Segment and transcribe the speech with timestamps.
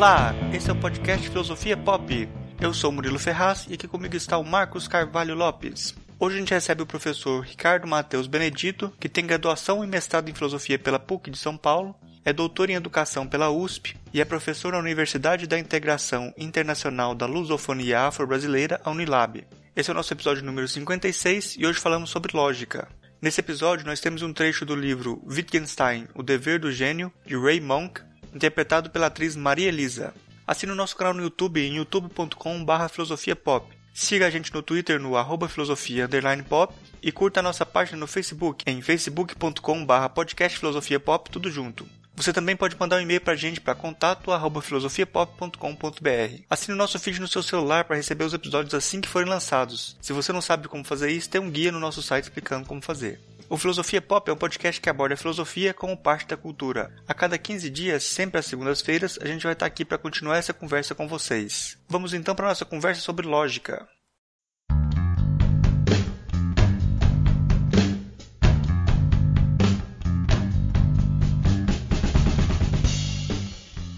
[0.00, 2.26] Olá, esse é o podcast Filosofia Pop.
[2.58, 5.94] Eu sou Murilo Ferraz e aqui comigo está o Marcos Carvalho Lopes.
[6.18, 10.32] Hoje a gente recebe o professor Ricardo Matheus Benedito, que tem graduação e mestrado em
[10.32, 14.72] filosofia pela PUC de São Paulo, é doutor em educação pela USP e é professor
[14.72, 19.46] na Universidade da Integração Internacional da Lusofonia Afro-Brasileira, a Unilab.
[19.76, 22.88] Esse é o nosso episódio número 56 e hoje falamos sobre lógica.
[23.20, 27.60] Nesse episódio, nós temos um trecho do livro Wittgenstein, O Dever do Gênio, de Ray
[27.60, 28.00] Monk,
[28.34, 30.12] interpretado pela atriz Maria Elisa.
[30.46, 33.80] Assine o nosso canal no YouTube em youtube.com.br filosofiapop.
[33.92, 36.08] Siga a gente no Twitter no arroba filosofia
[36.48, 41.86] pop e curta a nossa página no Facebook em facebook.com.br podcast filosofia pop tudo junto.
[42.16, 46.42] Você também pode mandar um e-mail para a gente para contato@filosofiapop.com.br.
[46.50, 49.96] Assine o nosso feed no seu celular para receber os episódios assim que forem lançados.
[50.00, 52.82] Se você não sabe como fazer isso, tem um guia no nosso site explicando como
[52.82, 53.20] fazer.
[53.52, 56.94] O Filosofia Pop é um podcast que aborda a filosofia como parte da cultura.
[57.08, 60.54] A cada 15 dias, sempre às segundas-feiras, a gente vai estar aqui para continuar essa
[60.54, 61.76] conversa com vocês.
[61.88, 63.88] Vamos então para a nossa conversa sobre lógica.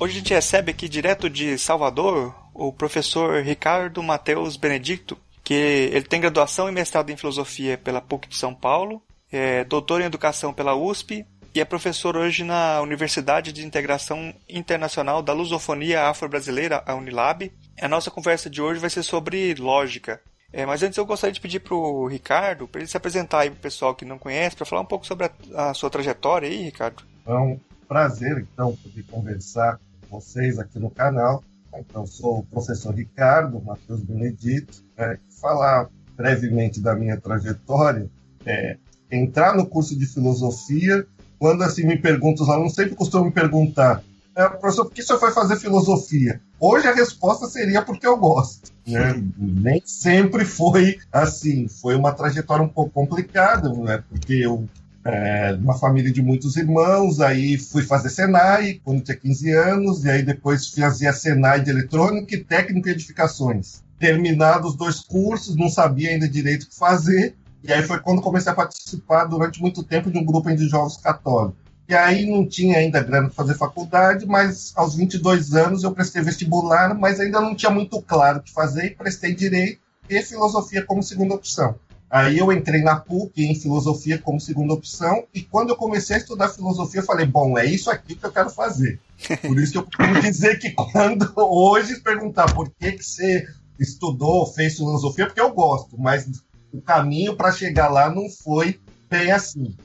[0.00, 6.06] Hoje a gente recebe aqui direto de Salvador o professor Ricardo Mateus Benedicto, que ele
[6.06, 9.02] tem graduação e mestrado em filosofia pela PUC de São Paulo,
[9.32, 15.22] é doutor em educação pela USP e é professor hoje na Universidade de Integração Internacional
[15.22, 17.52] da Lusofonia Afro-Brasileira, a Unilab.
[17.80, 20.20] A nossa conversa de hoje vai ser sobre lógica.
[20.52, 23.50] É, mas antes eu gostaria de pedir para o Ricardo, para ele se apresentar aí
[23.50, 26.48] para o pessoal que não conhece, para falar um pouco sobre a, a, sua trajetória
[26.48, 27.02] aí, Ricardo.
[27.26, 27.58] É um
[27.88, 29.80] prazer, então, poder conversar
[30.10, 31.42] vocês aqui no canal.
[31.74, 34.84] Então, sou o professor Ricardo Matheus Benedito.
[34.96, 38.08] É, falar brevemente da minha trajetória,
[38.44, 38.76] é,
[39.12, 41.06] entrar no curso de filosofia,
[41.38, 44.02] quando assim me perguntam, os alunos sempre costumam me perguntar,
[44.34, 46.40] é, professor, por que senhor foi fazer filosofia?
[46.58, 48.72] Hoje a resposta seria porque eu gosto.
[48.86, 49.22] Né?
[49.36, 51.68] Nem sempre foi assim.
[51.68, 54.02] Foi uma trajetória um pouco complicada, né?
[54.08, 54.66] porque eu
[55.04, 60.10] é, uma família de muitos irmãos, aí fui fazer Senai quando tinha 15 anos, e
[60.10, 63.82] aí depois fazia Senai de eletrônica e técnico de edificações.
[63.98, 67.34] Terminados os dois cursos, não sabia ainda direito o que fazer,
[67.64, 70.96] e aí foi quando comecei a participar durante muito tempo de um grupo de jovens
[70.96, 71.62] católicos.
[71.88, 76.22] E aí não tinha ainda grana para fazer faculdade, mas aos 22 anos eu prestei
[76.22, 80.84] vestibular, mas ainda não tinha muito claro o que fazer, e prestei direito e filosofia
[80.84, 81.74] como segunda opção.
[82.10, 86.18] Aí eu entrei na PUC em filosofia como segunda opção, e quando eu comecei a
[86.18, 89.00] estudar filosofia, eu falei, bom, é isso aqui que eu quero fazer.
[89.40, 93.46] Por isso que eu costumo dizer que quando hoje perguntar por que, que você
[93.78, 96.28] estudou, fez filosofia, porque eu gosto, mas
[96.72, 99.76] o caminho para chegar lá não foi bem assim.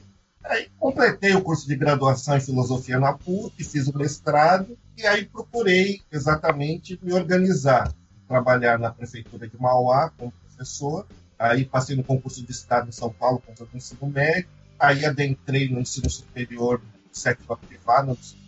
[0.44, 5.26] Aí completei o curso de graduação em filosofia na PUC, fiz o mestrado, e aí
[5.26, 7.94] procurei exatamente me organizar,
[8.28, 11.06] trabalhar na prefeitura de Mauá como professor,
[11.40, 14.50] Aí passei no concurso de Estado em São Paulo, com o ensino médio.
[14.80, 18.42] Aí adentrei no ensino superior, no setor privado, no ensino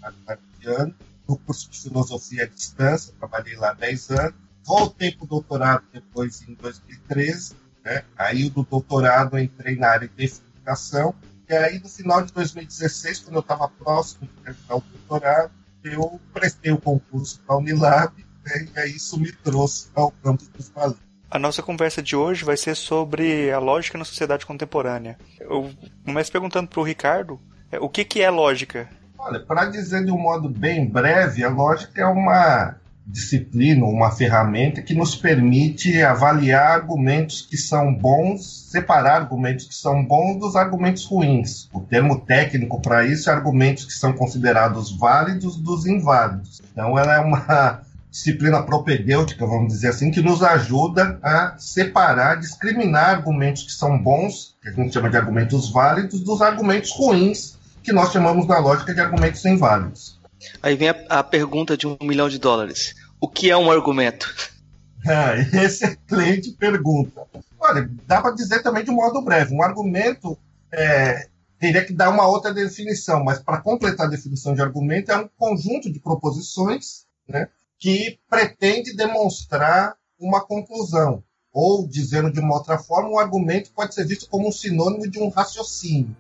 [0.66, 0.96] ano,
[1.28, 4.36] no curso de filosofia à distância, trabalhei lá 10 anos.
[4.64, 7.56] Voltei para o doutorado depois em 2013.
[7.90, 8.04] Né?
[8.16, 11.16] Aí do doutorado entrei na área de educação.
[11.50, 15.52] E aí no final de 2016, quando eu estava próximo de terminar o doutorado,
[15.84, 18.14] eu prestei o concurso para a Unilab
[18.46, 18.68] né?
[18.76, 21.00] e aí isso me trouxe ao campo dos valores.
[21.32, 25.18] A nossa conversa de hoje vai ser sobre a lógica na sociedade contemporânea.
[25.40, 25.72] Eu
[26.06, 27.40] começo perguntando para o Ricardo
[27.72, 28.88] é, o que, que é lógica.
[29.18, 32.79] Olha, para dizer de um modo bem breve, a lógica é uma
[33.10, 40.06] disciplina, uma ferramenta que nos permite avaliar argumentos que são bons, separar argumentos que são
[40.06, 41.68] bons dos argumentos ruins.
[41.74, 46.62] O termo técnico para isso é argumentos que são considerados válidos dos inválidos.
[46.72, 47.82] Então, ela é uma
[48.12, 54.56] disciplina propedêutica, vamos dizer assim, que nos ajuda a separar, discriminar argumentos que são bons,
[54.62, 58.94] que a gente chama de argumentos válidos, dos argumentos ruins, que nós chamamos na lógica
[58.94, 60.20] de argumentos inválidos.
[60.62, 62.96] Aí vem a, a pergunta de um milhão de dólares.
[63.20, 64.34] O que é um argumento?
[65.08, 67.26] Ah, excelente pergunta.
[67.58, 69.56] Olha, dá para dizer também de um modo breve.
[69.56, 70.38] Um argumento
[70.74, 75.18] é, teria que dar uma outra definição, mas para completar a definição de argumento é
[75.18, 81.24] um conjunto de proposições né, que pretende demonstrar uma conclusão.
[81.52, 85.18] Ou, dizendo de uma outra forma, um argumento pode ser visto como um sinônimo de
[85.18, 86.16] um raciocínio.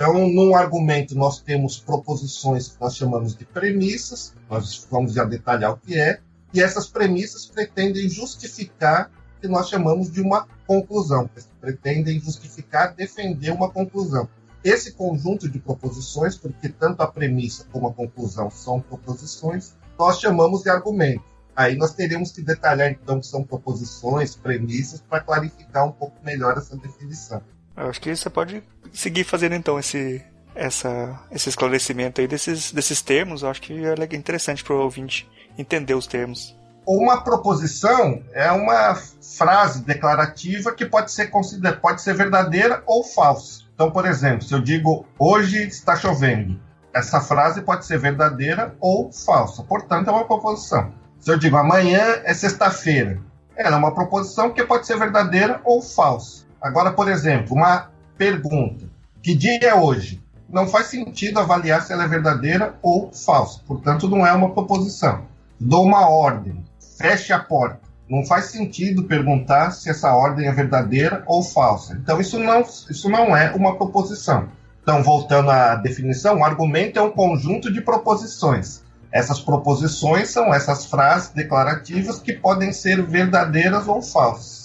[0.00, 5.72] Então, num argumento, nós temos proposições que nós chamamos de premissas, nós vamos já detalhar
[5.72, 6.20] o que é,
[6.54, 11.28] e essas premissas pretendem justificar o que nós chamamos de uma conclusão,
[11.60, 14.26] pretendem justificar, defender uma conclusão.
[14.64, 20.62] Esse conjunto de proposições, porque tanto a premissa como a conclusão são proposições, nós chamamos
[20.62, 21.24] de argumento.
[21.54, 26.56] Aí nós teríamos que detalhar, então, que são proposições, premissas, para clarificar um pouco melhor
[26.56, 27.42] essa definição.
[27.80, 28.62] Eu acho que você pode
[28.92, 30.22] seguir fazendo, então, esse,
[30.54, 33.42] essa, esse esclarecimento aí desses, desses termos.
[33.42, 36.54] Eu acho que é interessante para o ouvinte entender os termos.
[36.86, 41.80] Uma proposição é uma frase declarativa que pode ser, consider...
[41.80, 43.62] pode ser verdadeira ou falsa.
[43.74, 46.60] Então, por exemplo, se eu digo hoje está chovendo,
[46.92, 49.62] essa frase pode ser verdadeira ou falsa.
[49.62, 50.92] Portanto, é uma proposição.
[51.18, 53.20] Se eu digo amanhã é sexta-feira,
[53.56, 56.49] ela é uma proposição que pode ser verdadeira ou falsa.
[56.60, 58.86] Agora, por exemplo, uma pergunta:
[59.22, 60.22] que dia é hoje?
[60.48, 63.60] Não faz sentido avaliar se ela é verdadeira ou falsa.
[63.66, 65.22] Portanto, não é uma proposição.
[65.58, 66.64] Dou uma ordem:
[66.98, 67.80] feche a porta.
[68.08, 71.94] Não faz sentido perguntar se essa ordem é verdadeira ou falsa.
[71.94, 74.48] Então, isso não, isso não é uma proposição.
[74.82, 78.82] Então, voltando à definição, o argumento é um conjunto de proposições
[79.12, 84.59] essas proposições são essas frases declarativas que podem ser verdadeiras ou falsas.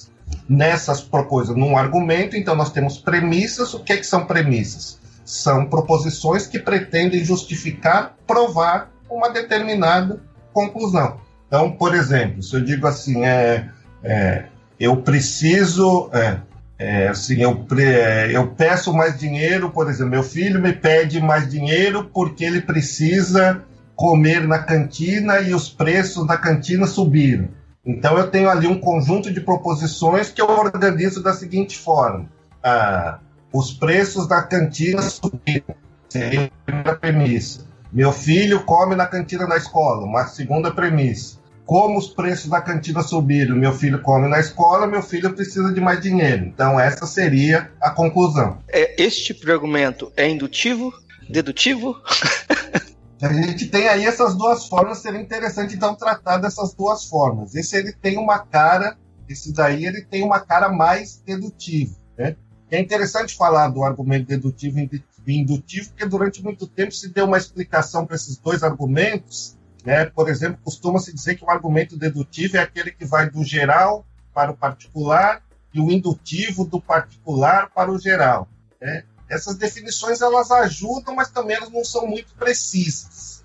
[0.48, 3.74] Nessas proposições, num argumento, então nós temos premissas.
[3.74, 5.00] O que, é que são premissas?
[5.26, 10.22] São proposições que pretendem justificar, provar uma determinada
[10.54, 11.20] conclusão.
[11.48, 13.70] Então, por exemplo, se eu digo assim, é,
[14.04, 14.46] é
[14.80, 16.40] eu preciso, é,
[16.78, 21.50] é, assim, eu, é, eu peço mais dinheiro, por exemplo, meu filho me pede mais
[21.50, 23.64] dinheiro porque ele precisa
[23.96, 27.48] comer na cantina e os preços da cantina subiram.
[27.86, 32.28] Então eu tenho ali um conjunto de proposições que eu organizo da seguinte forma:
[32.64, 33.20] ah,
[33.54, 35.76] os preços da cantina subiram,
[36.10, 37.66] seria a primeira premissa.
[37.94, 41.38] Meu filho come na cantina da escola, uma segunda premissa.
[41.66, 45.82] Como os preços da cantina subiram, meu filho come na escola, meu filho precisa de
[45.82, 46.46] mais dinheiro.
[46.46, 48.60] Então essa seria a conclusão.
[48.68, 50.94] É, tipo argumento é indutivo,
[51.30, 51.96] dedutivo?
[53.26, 57.56] A gente tem aí essas duas formas, seria interessante então tratar dessas duas formas.
[57.56, 62.36] Esse ele tem uma cara, esse daí ele tem uma cara mais dedutiva, né?
[62.70, 67.38] É interessante falar do argumento dedutivo e indutivo, porque durante muito tempo se deu uma
[67.38, 70.06] explicação para esses dois argumentos, né?
[70.06, 74.52] Por exemplo, costuma-se dizer que o argumento dedutivo é aquele que vai do geral para
[74.52, 75.42] o particular
[75.74, 78.48] e o indutivo do particular para o geral,
[78.80, 79.04] né?
[79.30, 83.44] Essas definições elas ajudam, mas também elas não são muito precisas.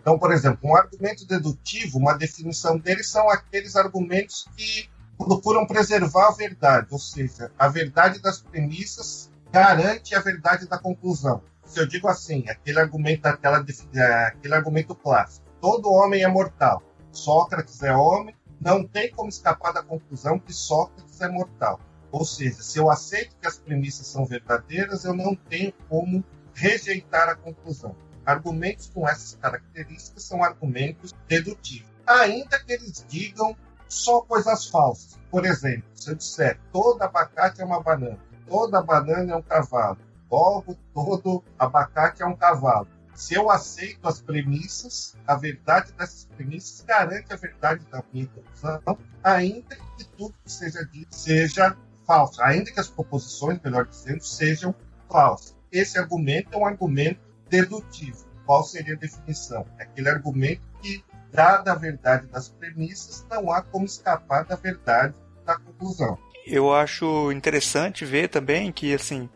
[0.00, 4.88] Então, por exemplo, um argumento dedutivo, uma definição dele são aqueles argumentos que
[5.18, 11.42] procuram preservar a verdade, ou seja, a verdade das premissas garante a verdade da conclusão.
[11.64, 13.64] Se eu digo assim, aquele argumento, aquela,
[13.94, 16.82] é, aquele argumento clássico, todo homem é mortal,
[17.12, 21.78] Sócrates é homem, não tem como escapar da conclusão que Sócrates é mortal.
[22.12, 26.24] Ou seja, se eu aceito que as premissas são verdadeiras, eu não tenho como
[26.54, 27.94] rejeitar a conclusão.
[28.26, 31.90] Argumentos com essas características são argumentos dedutivos.
[32.06, 33.56] Ainda que eles digam
[33.88, 35.18] só coisas falsas.
[35.30, 38.18] Por exemplo, se eu disser todo abacate é uma banana,
[38.48, 39.98] toda banana é um cavalo,
[40.30, 42.88] logo todo abacate é um cavalo.
[43.14, 48.98] Se eu aceito as premissas, a verdade dessas premissas garante a verdade da minha conclusão,
[49.22, 51.76] ainda que tudo que seja dito seja
[52.10, 54.74] falsa, ainda que as proposições, melhor dizendo, sejam
[55.08, 55.54] falsas.
[55.70, 58.26] Esse argumento é um argumento dedutivo.
[58.44, 59.64] Qual seria a definição?
[59.78, 65.14] É aquele argumento que, dada a verdade das premissas, não há como escapar da verdade
[65.46, 66.18] da conclusão.
[66.44, 69.30] Eu acho interessante ver também que, assim,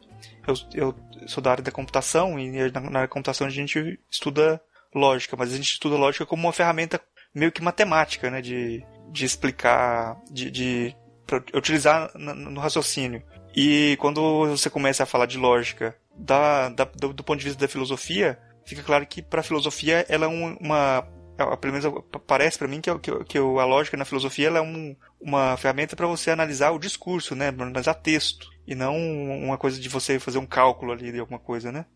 [0.45, 0.95] eu, eu
[1.29, 4.61] sou da área da computação e na, na computação a gente estuda
[4.93, 7.01] lógica, mas a gente estuda lógica como uma ferramenta
[7.33, 13.23] meio que matemática, né, de, de explicar, de, de para utilizar no raciocínio.
[13.55, 17.61] E quando você começa a falar de lógica da, da do, do, ponto de vista
[17.61, 21.07] da filosofia, fica claro que para a filosofia ela é uma,
[21.39, 24.63] é, pelo menos parece para mim que, que, que, a lógica na filosofia ela é
[24.63, 29.79] um, uma ferramenta para você analisar o discurso, né, analisar texto e não uma coisa
[29.81, 31.87] de você fazer um cálculo ali de alguma coisa, né?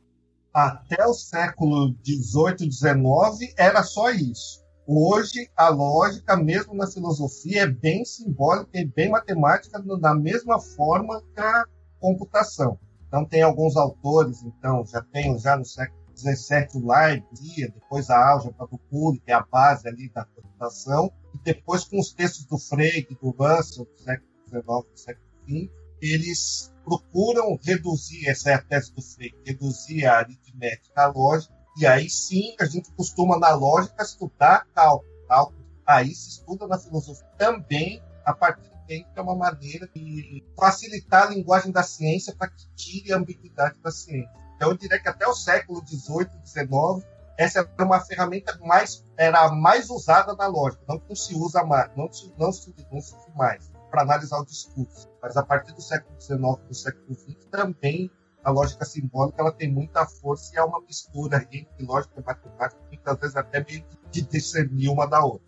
[0.52, 4.57] Até o século 18, 19 era só isso.
[4.90, 11.22] Hoje, a lógica, mesmo na filosofia, é bem simbólica e bem matemática, da mesma forma
[11.34, 11.66] que a
[12.00, 12.80] computação.
[13.06, 18.30] Então, tem alguns autores, então, já tem já no século XVII o Leibniz, depois a
[18.30, 22.46] álgebra do Cury, que é a base ali da computação, e depois com os textos
[22.46, 28.54] do Frege, do Russell, do século XIX, do século XX, eles procuram reduzir, essa é
[28.54, 33.38] a tese do Frege, reduzir a aritmética à lógica e aí sim a gente costuma
[33.38, 35.10] na lógica estudar cálculo.
[35.28, 35.58] cálculo.
[35.86, 41.28] Aí se estuda na filosofia também a partir tempo que é uma maneira de facilitar
[41.28, 44.32] a linguagem da ciência para que tire a ambiguidade da ciência.
[44.56, 47.06] Então eu diria que até o século XVIII, XIX
[47.36, 51.88] essa era uma ferramenta mais era mais usada na lógica, não, não se usa mais,
[51.96, 55.08] não se, não se, não se usa mais para analisar o discurso.
[55.22, 58.10] Mas a partir do século XIX e do século XX também
[58.42, 62.80] a lógica simbólica ela tem muita força e é uma mistura entre lógica e matemática,
[62.88, 65.46] muitas vezes até meio de discernir uma da outra.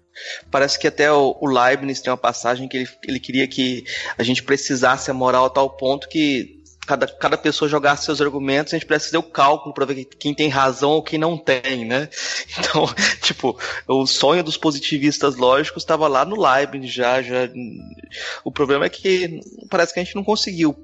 [0.51, 3.85] Parece que até o, Leibniz tem uma passagem que ele, ele queria que
[4.19, 8.73] a gente precisasse a moral a tal ponto que cada, cada pessoa jogasse seus argumentos,
[8.73, 11.85] a gente precisa fazer o cálculo para ver quem tem razão ou quem não tem,
[11.85, 12.09] né?
[12.59, 12.85] Então,
[13.23, 17.49] tipo, o sonho dos positivistas lógicos estava lá no Leibniz já, já.
[18.45, 20.75] O problema é que parece que a gente não conseguiu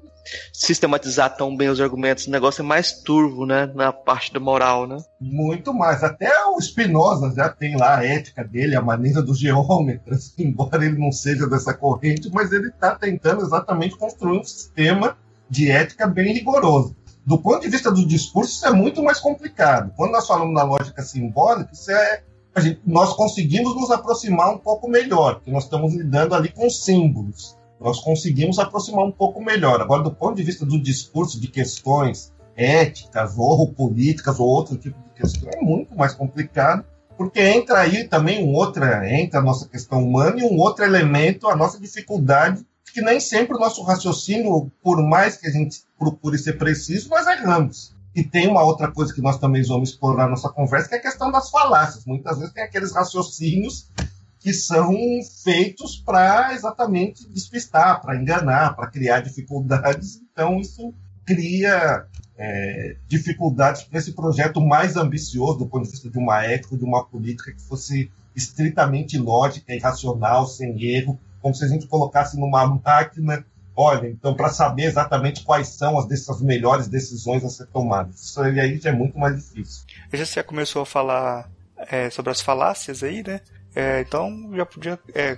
[0.51, 2.27] sistematizar tão bem os argumentos.
[2.27, 3.71] O negócio é mais turvo, né?
[3.73, 4.97] Na parte da moral, né?
[5.19, 6.03] Muito mais.
[6.03, 10.97] Até o Spinoza já tem lá a ética dele, a maneira dos geômetros, embora ele
[10.97, 15.17] não seja dessa corrente, mas ele está tentando exatamente construir um sistema
[15.49, 16.95] de ética bem rigoroso.
[17.25, 19.91] Do ponto de vista do discurso, isso é muito mais complicado.
[19.97, 22.23] Quando nós falamos na lógica simbólica, isso é,
[22.57, 27.56] gente, nós conseguimos nos aproximar um pouco melhor, porque nós estamos lidando ali com símbolos.
[27.79, 29.81] Nós conseguimos aproximar um pouco melhor.
[29.81, 34.97] Agora, do ponto de vista do discurso de questões éticas ou políticas ou outro tipo
[34.99, 36.83] de questão, é muito mais complicado,
[37.15, 41.47] porque entra aí também um outro, entra a nossa questão humana e um outro elemento,
[41.47, 42.65] a nossa dificuldade
[42.97, 47.27] que nem sempre o nosso raciocínio, por mais que a gente procure ser preciso, nós
[47.27, 47.95] erramos.
[48.15, 50.97] E tem uma outra coisa que nós também vamos explorar na nossa conversa, que é
[50.97, 52.05] a questão das falácias.
[52.07, 53.91] Muitas vezes tem aqueles raciocínios
[54.39, 54.95] que são
[55.43, 60.21] feitos para exatamente despistar, para enganar, para criar dificuldades.
[60.31, 60.93] Então, isso
[61.25, 62.05] cria
[62.37, 66.83] é, dificuldades para esse projeto mais ambicioso do ponto de vista de uma ética, de
[66.83, 72.39] uma política que fosse estritamente lógica e racional, sem erro, como se a gente colocasse
[72.39, 73.43] numa máquina,
[73.75, 78.21] olha, então para saber exatamente quais são as, dessas melhores decisões a ser tomadas.
[78.21, 79.83] Isso aí já é muito mais difícil.
[80.13, 83.41] Já você começou a falar é, sobre as falácias aí, né?
[83.79, 85.37] É, então já podia é,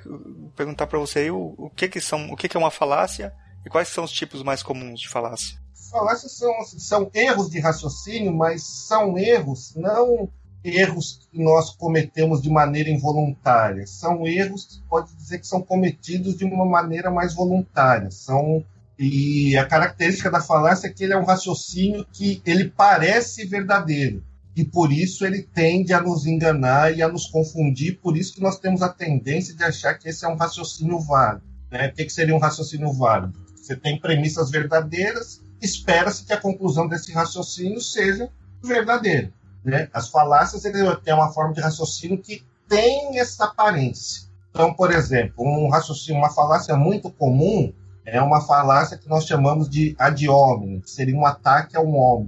[0.55, 3.33] perguntar para você aí o, o, que que são, o que, que é uma falácia
[3.65, 5.59] e quais são os tipos mais comuns de falácia.
[5.91, 10.29] Falácias são, são erros de raciocínio, mas são erros não
[10.63, 13.85] erros que nós cometemos de maneira involuntária.
[13.85, 18.09] São erros que pode dizer que são cometidos de uma maneira mais voluntária.
[18.09, 18.63] São
[18.97, 24.23] e a característica da falácia é que ele é um raciocínio que ele parece verdadeiro
[24.59, 27.97] e por isso ele tende a nos enganar e a nos confundir.
[28.01, 31.45] Por isso que nós temos a tendência de achar que esse é um raciocínio válido.
[31.71, 31.87] Né?
[31.87, 33.39] O que seria um raciocínio válido?
[33.55, 38.29] Você tem premissas verdadeiras, espera-se que a conclusão desse raciocínio seja
[38.61, 39.31] verdadeira.
[39.63, 39.87] Né?
[39.93, 44.23] As falácias têm uma forma de raciocínio que tem essa aparência.
[44.49, 47.71] Então, por exemplo, um raciocínio, uma falácia muito comum
[48.05, 52.27] é uma falácia que nós chamamos de ad hominem, que seria um ataque ao homem.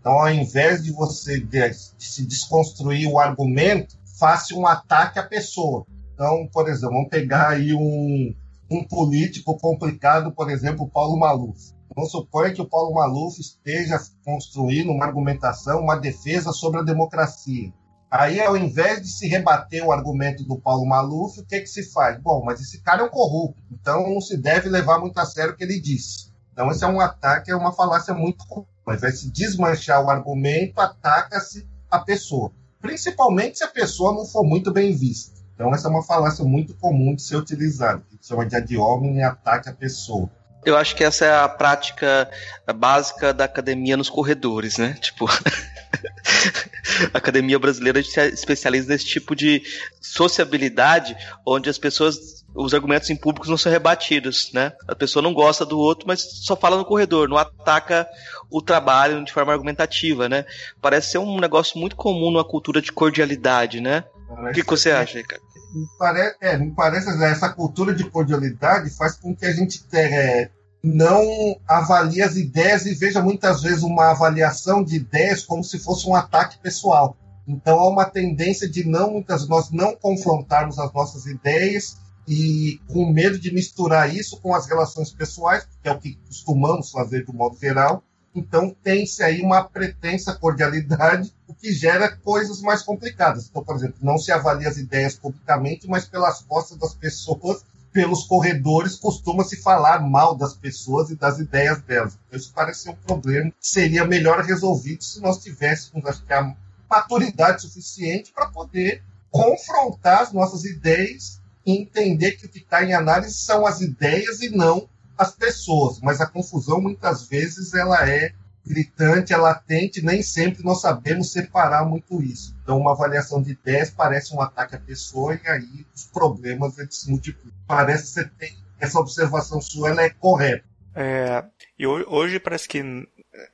[0.00, 5.22] Então, ao invés de você de, de se desconstruir o argumento, faça um ataque à
[5.22, 5.86] pessoa.
[6.14, 8.34] Então, por exemplo, vamos pegar aí um,
[8.70, 11.72] um político complicado, por exemplo, Paulo Maluf.
[11.94, 17.72] Vamos supor que o Paulo Maluf esteja construindo uma argumentação, uma defesa sobre a democracia.
[18.10, 21.92] Aí, ao invés de se rebater o argumento do Paulo Maluf, o que, que se
[21.92, 22.20] faz?
[22.20, 25.52] Bom, mas esse cara é um corrupto, então não se deve levar muito a sério
[25.52, 26.30] o que ele disse.
[26.52, 28.44] Então, esse é um ataque, é uma falácia muito.
[28.88, 32.52] Invés de se desmanchar o argumento, ataca-se a pessoa.
[32.80, 35.40] Principalmente se a pessoa não for muito bem vista.
[35.54, 39.22] Então, essa é uma falácia muito comum de ser utilizada, que chama de ad hominem
[39.22, 40.30] ataque à pessoa.
[40.64, 42.30] Eu acho que essa é a prática
[42.76, 44.94] básica da academia nos corredores, né?
[45.00, 45.26] Tipo,
[47.12, 49.62] a academia brasileira se especializa nesse tipo de
[50.00, 54.72] sociabilidade, onde as pessoas, os argumentos em público não são rebatidos, né?
[54.88, 58.08] A pessoa não gosta do outro, mas só fala no corredor, não ataca
[58.50, 60.44] o trabalho de forma argumentativa, né?
[60.80, 64.04] Parece ser um negócio muito comum numa cultura de cordialidade, né?
[64.28, 65.50] O que, que você acha, Ricardo?
[65.72, 70.50] me parece, é, me parece essa cultura de cordialidade faz com que a gente é,
[70.82, 76.08] não avalie as ideias e veja muitas vezes uma avaliação de ideias como se fosse
[76.08, 77.16] um ataque pessoal.
[77.46, 81.96] Então há uma tendência de não muitas nós não confrontarmos as nossas ideias
[82.26, 86.90] e com medo de misturar isso com as relações pessoais, que é o que costumamos
[86.90, 88.02] fazer de modo geral,
[88.34, 93.48] então tem-se aí uma pretensa cordialidade, o que gera coisas mais complicadas.
[93.48, 98.24] Então, por exemplo, não se avalia as ideias publicamente, mas pelas costas das pessoas, pelos
[98.24, 102.16] corredores, costuma-se falar mal das pessoas e das ideias delas.
[102.28, 106.32] Então, isso parece ser um problema que seria melhor resolvido se nós tivéssemos, acho que,
[106.32, 106.54] a
[106.88, 111.39] maturidade suficiente para poder confrontar as nossas ideias
[111.78, 116.20] entender que o que está em análise são as ideias e não as pessoas, mas
[116.20, 118.32] a confusão muitas vezes ela é
[118.66, 122.56] gritante, é latente, nem sempre nós sabemos separar muito isso.
[122.62, 126.96] Então, uma avaliação de 10 parece um ataque à pessoa e aí os problemas eles
[126.96, 127.52] se multiplicam.
[127.66, 130.64] Parece que você tem essa observação sua ela é correta.
[130.94, 131.44] É,
[131.78, 132.82] e hoje parece que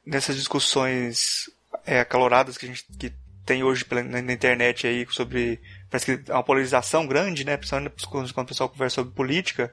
[0.05, 1.51] nessas discussões
[1.85, 3.13] é, acaloradas que a gente que
[3.45, 7.57] tem hoje na internet aí sobre parece que há uma polarização grande, né?
[7.57, 9.73] Principalmente quando o pessoal conversa sobre política.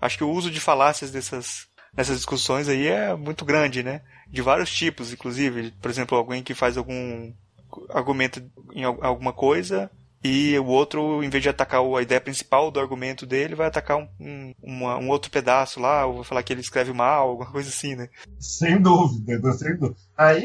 [0.00, 4.02] Acho que o uso de falácias dessas nessas discussões aí é muito grande, né?
[4.28, 5.72] De vários tipos, inclusive.
[5.80, 7.32] Por exemplo, alguém que faz algum
[7.90, 9.90] argumento em alguma coisa
[10.22, 13.98] e o outro, em vez de atacar a ideia principal do argumento dele, vai atacar
[13.98, 14.08] um,
[14.60, 17.94] um, um outro pedaço lá, ou vai falar que ele escreve mal, alguma coisa assim,
[17.94, 18.08] né?
[18.40, 19.96] Sem dúvida, sem dúvida.
[20.16, 20.44] Aí,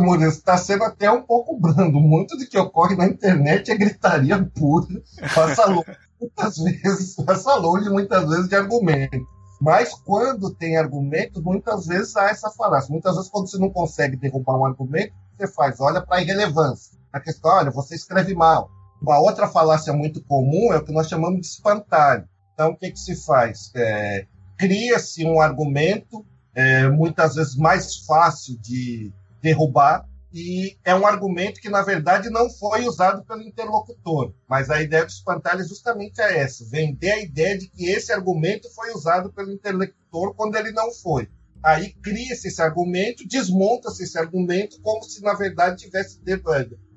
[0.00, 2.00] Murilo, está sendo até um pouco brando.
[2.00, 4.88] Muito do que ocorre na internet é gritaria pura.
[5.32, 5.86] Passa longe,
[6.20, 9.24] muitas vezes, passa longe muitas vezes de argumento.
[9.60, 12.90] Mas quando tem argumento, muitas vezes há essa falácia.
[12.90, 16.98] Muitas vezes, quando você não consegue derrubar um argumento, você faz, olha para a irrelevância.
[17.12, 18.68] A questão, olha, você escreve mal
[19.02, 22.28] uma outra falácia muito comum é o que nós chamamos de espantalho.
[22.54, 23.70] Então, o que, que se faz?
[23.74, 31.60] É, Cria-se um argumento, é, muitas vezes mais fácil de derrubar, e é um argumento
[31.60, 34.32] que, na verdade, não foi usado pelo interlocutor.
[34.48, 38.72] Mas a ideia do espantalho é justamente essa: vender a ideia de que esse argumento
[38.72, 41.28] foi usado pelo interlocutor quando ele não foi.
[41.62, 46.20] Aí cria-se esse argumento, desmonta-se esse argumento como se, na verdade, tivesse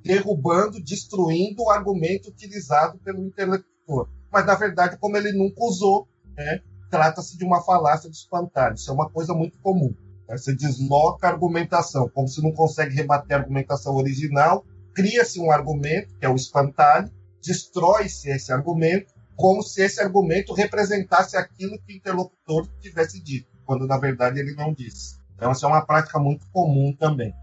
[0.06, 4.08] derrubando, destruindo o argumento utilizado pelo interlocutor.
[4.32, 6.08] Mas, na verdade, como ele nunca usou,
[6.38, 8.76] né, trata-se de uma falácia de espantalho.
[8.76, 9.94] Isso é uma coisa muito comum.
[10.30, 10.38] Né?
[10.38, 16.16] Você desloca a argumentação, como se não consegue rebater a argumentação original, cria-se um argumento,
[16.20, 17.10] que é o espantalho,
[17.44, 23.88] destrói-se esse argumento, como se esse argumento representasse aquilo que o interlocutor tivesse dito, quando
[23.88, 25.18] na verdade ele não disse.
[25.36, 27.34] Então, essa é uma prática muito comum também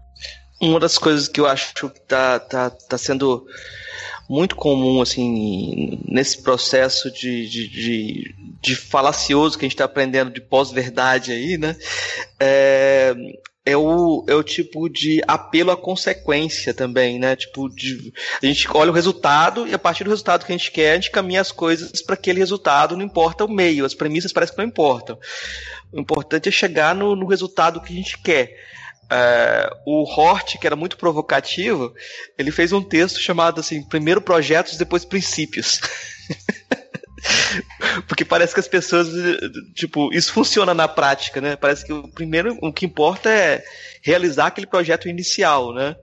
[0.69, 3.45] uma das coisas que eu acho que tá, tá, tá sendo
[4.29, 10.31] muito comum assim nesse processo de, de, de, de falacioso que a gente está aprendendo
[10.31, 11.75] de pós-verdade aí, né?
[12.39, 13.13] É,
[13.65, 17.35] é o, é o tipo de apelo à consequência também, né?
[17.35, 20.71] Tipo, de, a gente olha o resultado e a partir do resultado que a gente
[20.71, 24.33] quer, a gente caminha as coisas para aquele resultado, não importa o meio, as premissas
[24.33, 25.17] parecem que não importam.
[25.91, 28.53] O importante é chegar no, no resultado que a gente quer.
[29.11, 31.93] É, o Hort, que era muito provocativo,
[32.37, 35.79] ele fez um texto chamado assim, primeiro projetos, depois princípios.
[38.07, 39.07] Porque parece que as pessoas,
[39.73, 41.55] tipo, isso funciona na prática, né?
[41.55, 43.63] Parece que o primeiro, o que importa é
[44.01, 45.95] realizar aquele projeto inicial, né?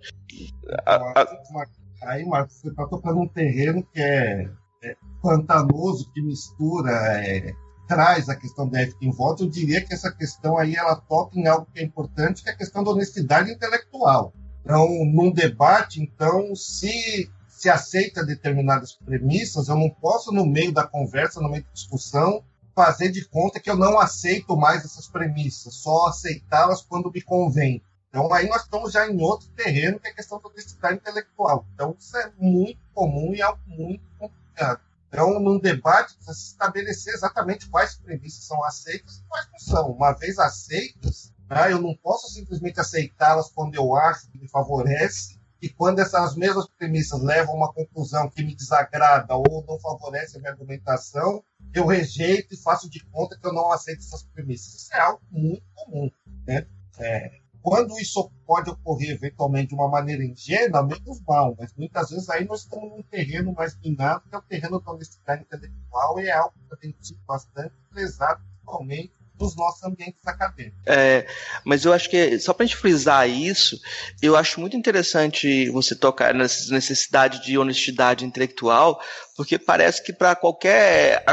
[2.03, 4.49] Aí, Marcos, você está tocando um terreno que é,
[4.83, 7.53] é pantanoso, que mistura é,
[7.91, 11.37] traz a questão da ética em voto, eu diria que essa questão aí ela toca
[11.37, 14.33] em algo que é importante, que é a questão da honestidade intelectual.
[14.63, 20.87] Então, num debate, então, se se aceita determinadas premissas, eu não posso, no meio da
[20.87, 22.43] conversa, no meio da discussão,
[22.75, 27.83] fazer de conta que eu não aceito mais essas premissas, só aceitá-las quando me convém.
[28.09, 31.67] Então, aí nós estamos já em outro terreno, que é a questão da honestidade intelectual.
[31.75, 34.81] Então, isso é muito comum e algo muito complicado.
[35.13, 39.91] Então, num debate, precisa estabelecer exatamente quais premissas são aceitas e quais não são.
[39.91, 45.41] Uma vez aceitas, né, eu não posso simplesmente aceitá-las quando eu acho que me favorece
[45.61, 50.37] e quando essas mesmas premissas levam a uma conclusão que me desagrada ou não favorece
[50.37, 51.43] a minha argumentação,
[51.75, 54.75] eu rejeito e faço de conta que eu não aceito essas premissas.
[54.75, 56.11] Isso é algo muito comum.
[56.47, 56.67] Né?
[56.99, 62.29] É, quando isso pode ocorrer eventualmente de uma maneira ingênua, menos mal, mas muitas vezes
[62.31, 66.27] aí nós estamos num terreno mais minado, que é o terreno da honestidade intelectual, e
[66.27, 70.81] é algo que tem sido bastante prezado, principalmente nos nossos ambientes acadêmicos.
[70.87, 71.27] É,
[71.65, 73.81] mas eu acho que, só para a gente frisar isso,
[74.21, 79.01] eu acho muito interessante você tocar nessa necessidade de honestidade intelectual,
[79.37, 81.25] porque parece que para qualquer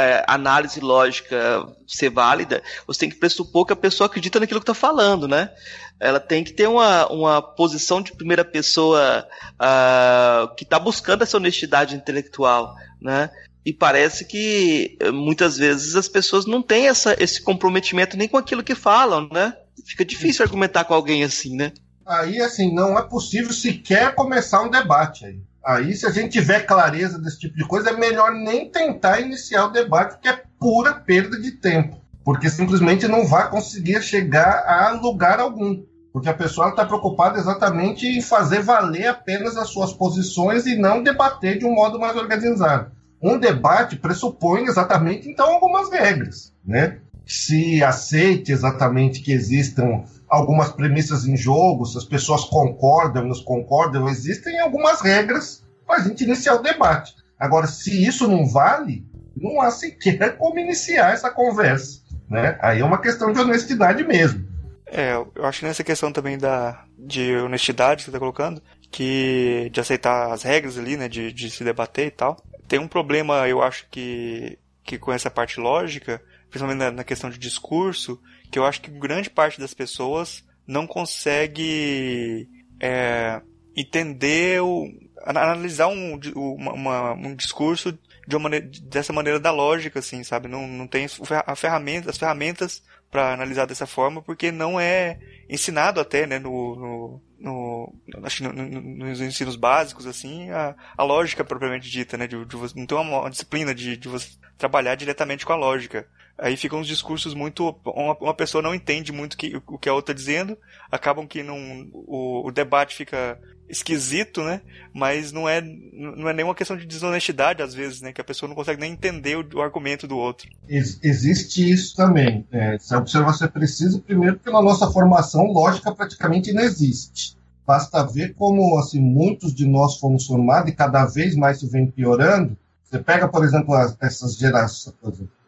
[0.00, 4.64] é, análise lógica ser válida, você tem que pressupor que a pessoa acredita naquilo que
[4.64, 5.50] está falando, né?
[5.98, 11.36] Ela tem que ter uma, uma posição de primeira pessoa uh, que está buscando essa
[11.36, 13.30] honestidade intelectual, né?
[13.64, 18.64] E parece que muitas vezes as pessoas não têm essa, esse comprometimento nem com aquilo
[18.64, 19.54] que falam, né?
[19.84, 21.72] Fica difícil argumentar com alguém assim, né?
[22.06, 25.40] Aí, assim, não é possível sequer começar um debate aí.
[25.70, 29.66] Aí, se a gente tiver clareza desse tipo de coisa, é melhor nem tentar iniciar
[29.66, 32.00] o debate, porque é pura perda de tempo.
[32.24, 35.82] Porque simplesmente não vai conseguir chegar a lugar algum.
[36.12, 41.02] Porque a pessoa está preocupada exatamente em fazer valer apenas as suas posições e não
[41.02, 42.90] debater de um modo mais organizado.
[43.22, 46.52] Um debate pressupõe exatamente, então, algumas regras.
[46.64, 46.98] Né?
[47.30, 54.08] se aceite exatamente que existam algumas premissas em jogo, se as pessoas concordam, nos concordam,
[54.08, 57.14] existem algumas regras para a gente iniciar o debate.
[57.38, 59.04] Agora, se isso não vale,
[59.36, 62.00] não há sequer como iniciar essa conversa.
[62.28, 62.56] Né?
[62.60, 64.48] Aí é uma questão de honestidade mesmo.
[64.86, 69.68] É, eu acho que nessa questão também da, de honestidade que você está colocando, que
[69.72, 72.36] de aceitar as regras ali, né, de, de se debater e tal.
[72.68, 77.30] Tem um problema, eu acho que, que com essa parte lógica, principalmente na, na questão
[77.30, 82.48] de discurso, que eu acho que grande parte das pessoas não consegue
[82.80, 83.40] é,
[83.76, 84.86] entender o,
[85.24, 90.48] analisar um, uma, um discurso de uma maneira, dessa maneira da lógica, assim, sabe?
[90.48, 91.06] Não, não tem
[91.46, 96.76] a ferramenta, as ferramentas para analisar dessa forma, porque não é ensinado até, né, no,
[96.76, 102.44] no, no, no, no nos ensinos básicos, assim, a, a lógica propriamente dita, né, de,
[102.44, 106.06] de não tem uma, uma disciplina de, de você trabalhar diretamente com a lógica.
[106.40, 107.76] Aí ficam os discursos muito.
[107.84, 110.56] Uma, uma pessoa não entende muito que, o que a outra está dizendo,
[110.90, 114.62] acabam que não, o, o debate fica esquisito, né?
[114.92, 118.10] Mas não é, não é nenhuma questão de desonestidade, às vezes, né?
[118.12, 120.48] Que a pessoa não consegue nem entender o, o argumento do outro.
[120.66, 122.46] Ex existe isso também.
[122.50, 127.36] É, essa observação é precisa, primeiro, porque na nossa formação, lógica praticamente não existe.
[127.66, 131.86] Basta ver como assim, muitos de nós fomos formados e cada vez mais isso vem
[131.86, 132.56] piorando.
[132.82, 134.94] Você pega, por exemplo, as, essas gerações,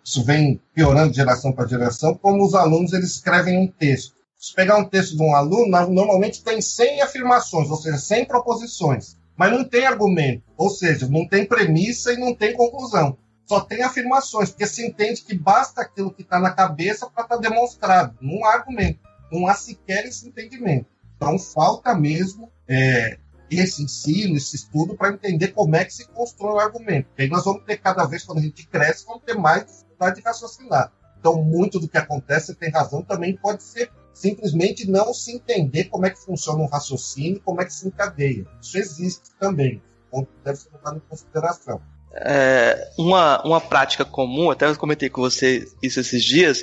[0.05, 4.15] isso vem piorando de geração para geração, como os alunos eles escrevem um texto.
[4.37, 9.17] Se pegar um texto de um aluno, normalmente tem 100 afirmações, ou seja, 100 proposições,
[9.37, 13.17] mas não tem argumento, ou seja, não tem premissa e não tem conclusão.
[13.47, 17.37] Só tem afirmações, porque se entende que basta aquilo que está na cabeça para estar
[17.37, 20.87] tá demonstrado, não há argumento, não há sequer esse entendimento.
[21.17, 26.55] Então falta mesmo é, esse ensino, esse estudo, para entender como é que se constrói
[26.55, 27.09] o argumento.
[27.17, 30.21] E aí nós vamos ter cada vez, quando a gente cresce, vamos ter mais de
[30.21, 30.93] raciocinar.
[31.19, 35.85] Então, muito do que acontece, você tem razão, também pode ser simplesmente não se entender
[35.85, 38.45] como é que funciona um raciocínio, como é que se encadeia.
[38.61, 39.81] Isso existe também.
[40.11, 41.81] Ponto deve ser levado em consideração.
[42.15, 46.63] É, uma, uma prática comum, até eu comentei com você isso esses dias,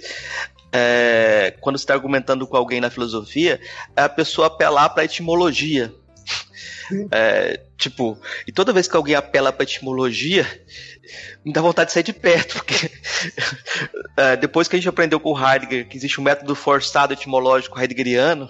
[0.72, 3.60] é, quando você está argumentando com alguém na filosofia,
[3.96, 5.94] é a pessoa apelar para a etimologia.
[7.12, 10.46] É, tipo, e toda vez que alguém apela para etimologia,
[11.46, 12.92] me dá vontade de sair de perto, porque
[14.18, 18.50] é, depois que a gente aprendeu com Heidegger que existe um método forçado etimológico heideggeriano,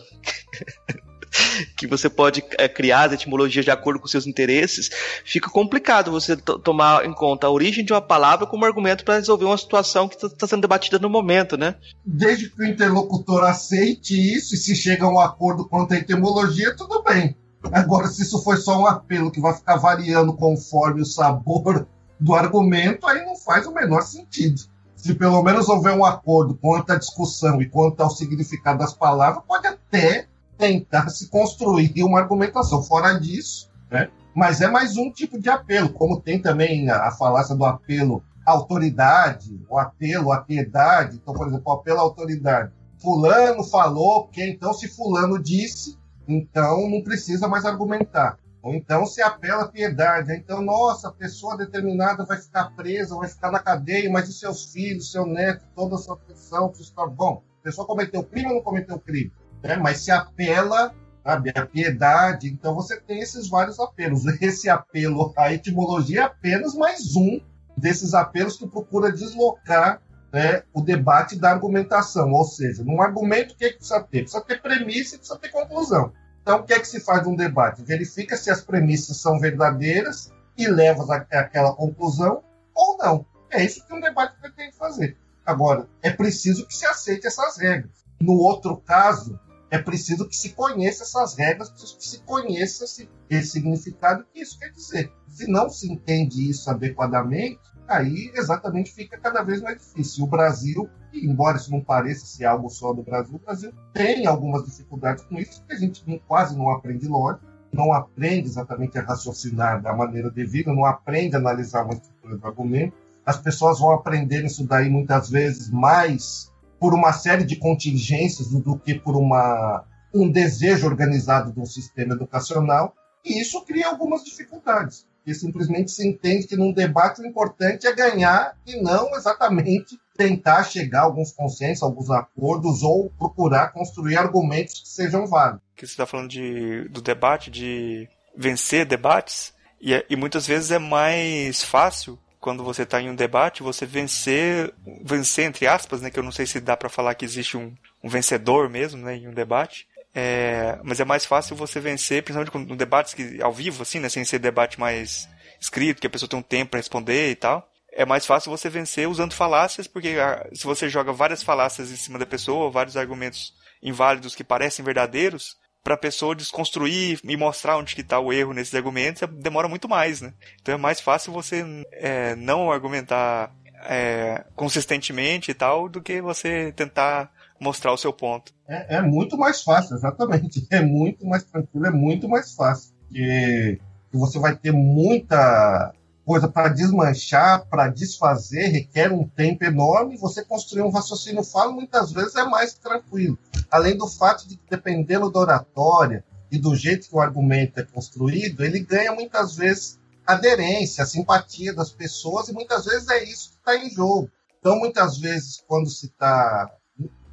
[1.78, 4.90] que você pode é, criar as etimologias de acordo com seus interesses,
[5.24, 9.46] fica complicado você tomar em conta a origem de uma palavra como argumento para resolver
[9.46, 11.76] uma situação que está tá sendo debatida no momento, né?
[12.06, 16.76] Desde que o interlocutor aceite isso e se chega a um acordo quanto à etimologia,
[16.76, 17.36] tudo bem.
[17.72, 21.88] Agora, se isso foi só um apelo que vai ficar variando conforme o sabor
[22.20, 24.62] do argumento, aí não faz o menor sentido.
[24.96, 29.44] Se pelo menos houver um acordo quanto à discussão e quanto ao significado das palavras,
[29.48, 32.84] pode até tentar se construir uma argumentação.
[32.84, 34.10] Fora disso, né?
[34.36, 38.52] mas é mais um tipo de apelo, como tem também a, falácia do apelo à
[38.52, 41.16] autoridade, o apelo à piedade.
[41.16, 42.72] Então, por exemplo, o apelo à autoridade.
[42.98, 45.98] Fulano falou, que então se Fulano disse,
[46.30, 48.38] então não precisa mais argumentar.
[48.62, 50.34] Ou então se apela à piedade.
[50.34, 54.72] Então, nossa, a pessoa determinada vai ficar presa, vai ficar na cadeia, mas e seus
[54.72, 57.42] filhos, seu neto, toda a sua função, está bom.
[57.62, 59.32] A pessoa cometeu crime ou não cometeu crime?
[59.64, 59.78] Né?
[59.78, 64.26] Mas se apela à piedade, então você tem esses vários apelos.
[64.42, 67.40] Esse apelo à etimologia é apenas mais um
[67.78, 72.32] desses apelos que procura deslocar né, o debate da argumentação.
[72.32, 74.22] Ou seja, num argumento, o que, é que precisa ter?
[74.22, 76.12] Precisa ter premissa e precisa ter conclusão.
[76.42, 77.84] Então, o que é que se faz num debate?
[77.84, 82.44] Verifica se as premissas são verdadeiras e leva àquela conclusão
[82.76, 83.26] ou não.
[83.52, 85.18] É isso que um debate pretende fazer.
[85.46, 88.06] Agora, é preciso que se aceite essas regras.
[88.20, 89.40] No outro caso,
[89.72, 92.86] é preciso que se conheça essas regras, que se conheça
[93.30, 95.12] esse significado que isso quer dizer.
[95.28, 100.24] Se não se entende isso adequadamente, aí exatamente fica cada vez mais difícil.
[100.24, 104.64] O Brasil, embora isso não pareça ser algo só do Brasil, o Brasil tem algumas
[104.64, 109.04] dificuldades com isso, porque a gente não, quase não aprende lógica, não aprende exatamente a
[109.04, 112.96] raciocinar da maneira devida, não aprende a analisar uma estrutura do argumento.
[113.26, 118.80] As pessoas vão aprender isso daí muitas vezes mais por uma série de contingências do,
[118.80, 125.06] que por uma, um desejo organizado de um sistema educacional, e isso cria algumas dificuldades
[125.24, 130.64] que simplesmente se entende que num debate o importante é ganhar e não exatamente tentar
[130.64, 135.62] chegar a alguns consensos, alguns acordos ou procurar construir argumentos que sejam válidos.
[135.76, 140.80] Que você está falando de, do debate, de vencer debates, e, e muitas vezes é
[140.80, 146.18] mais fácil quando você está em um debate, você vencer, vencer entre aspas, né, que
[146.18, 149.28] eu não sei se dá para falar que existe um, um vencedor mesmo, né, em
[149.28, 149.88] um debate.
[150.14, 154.10] É, mas é mais fácil você vencer, principalmente no debates que, ao vivo, assim, né,
[154.10, 157.68] sem ser debate mais escrito, que a pessoa tem um tempo para responder e tal.
[157.92, 161.96] É mais fácil você vencer usando falácias, porque ah, se você joga várias falácias em
[161.96, 167.78] cima da pessoa, vários argumentos inválidos que parecem verdadeiros, para a pessoa desconstruir e mostrar
[167.78, 170.34] onde que está o erro nesses argumentos, demora muito mais, né?
[170.62, 173.52] Então é mais fácil você é, não argumentar
[173.86, 178.54] é, consistentemente e tal, do que você tentar mostrar o seu ponto.
[178.68, 180.68] É, é, muito mais fácil, exatamente.
[180.72, 182.94] É muito mais tranquilo, é muito mais fácil.
[183.08, 183.80] Porque
[184.12, 185.94] você vai ter muita
[186.26, 190.18] coisa para desmanchar, para desfazer, requer um tempo enorme.
[190.18, 193.38] Você construir um raciocínio falo muitas vezes é mais tranquilo.
[193.72, 197.84] Além do fato de que, dependendo da oratória e do jeito que o argumento é
[197.84, 203.56] construído, ele ganha muitas vezes aderência, simpatia das pessoas, e muitas vezes é isso que
[203.58, 204.30] está em jogo.
[204.60, 206.70] Então, muitas vezes, quando se está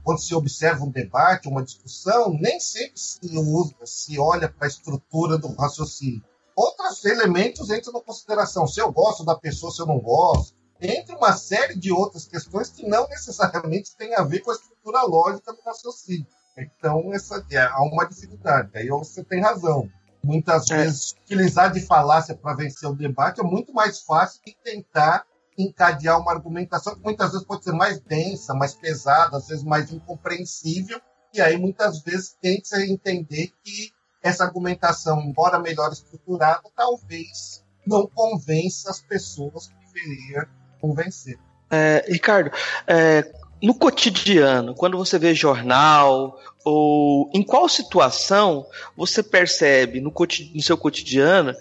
[0.07, 4.69] quando se observa um debate, uma discussão, nem sempre se, usa, se olha para a
[4.69, 6.23] estrutura do raciocínio
[6.57, 8.67] outros elementos entram na consideração.
[8.67, 10.57] Se eu gosto da pessoa, se eu não gosto.
[10.81, 15.03] Entre uma série de outras questões que não necessariamente têm a ver com a estrutura
[15.03, 16.27] lógica do raciocínio.
[16.57, 18.71] Então, essa, é, há uma dificuldade.
[18.75, 19.89] Aí você tem razão.
[20.23, 20.79] Muitas é.
[20.79, 25.25] vezes, utilizar de falácia para vencer o debate é muito mais fácil que tentar
[25.59, 29.93] encadear uma argumentação que muitas vezes pode ser mais densa, mais pesada, às vezes mais
[29.93, 31.01] incompreensível,
[31.33, 33.93] e aí muitas vezes tenta entender que
[34.23, 40.49] essa argumentação, embora melhor estruturada, talvez não convença as pessoas que deveria
[40.81, 41.39] convencer.
[41.71, 42.51] É, Ricardo,
[42.87, 48.67] é, no cotidiano, quando você vê jornal, ou em qual situação
[48.97, 50.13] você percebe no,
[50.55, 51.55] no seu cotidiano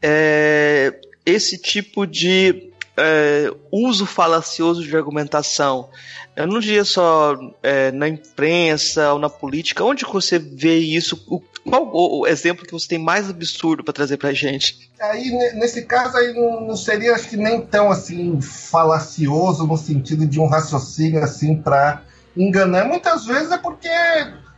[0.00, 5.88] é, esse tipo de é, uso falacioso de argumentação?
[6.34, 11.22] Eu não diria só é, na imprensa ou na política, onde você vê isso?
[11.28, 14.90] O, qual o, exemplo que você tem mais absurdo para trazer para gente?
[15.00, 20.26] Aí, nesse caso, aí não, não, seria, acho que nem tão assim falacioso no sentido
[20.26, 22.02] de um raciocínio assim para
[22.36, 22.86] enganar.
[22.86, 23.88] Muitas vezes é porque,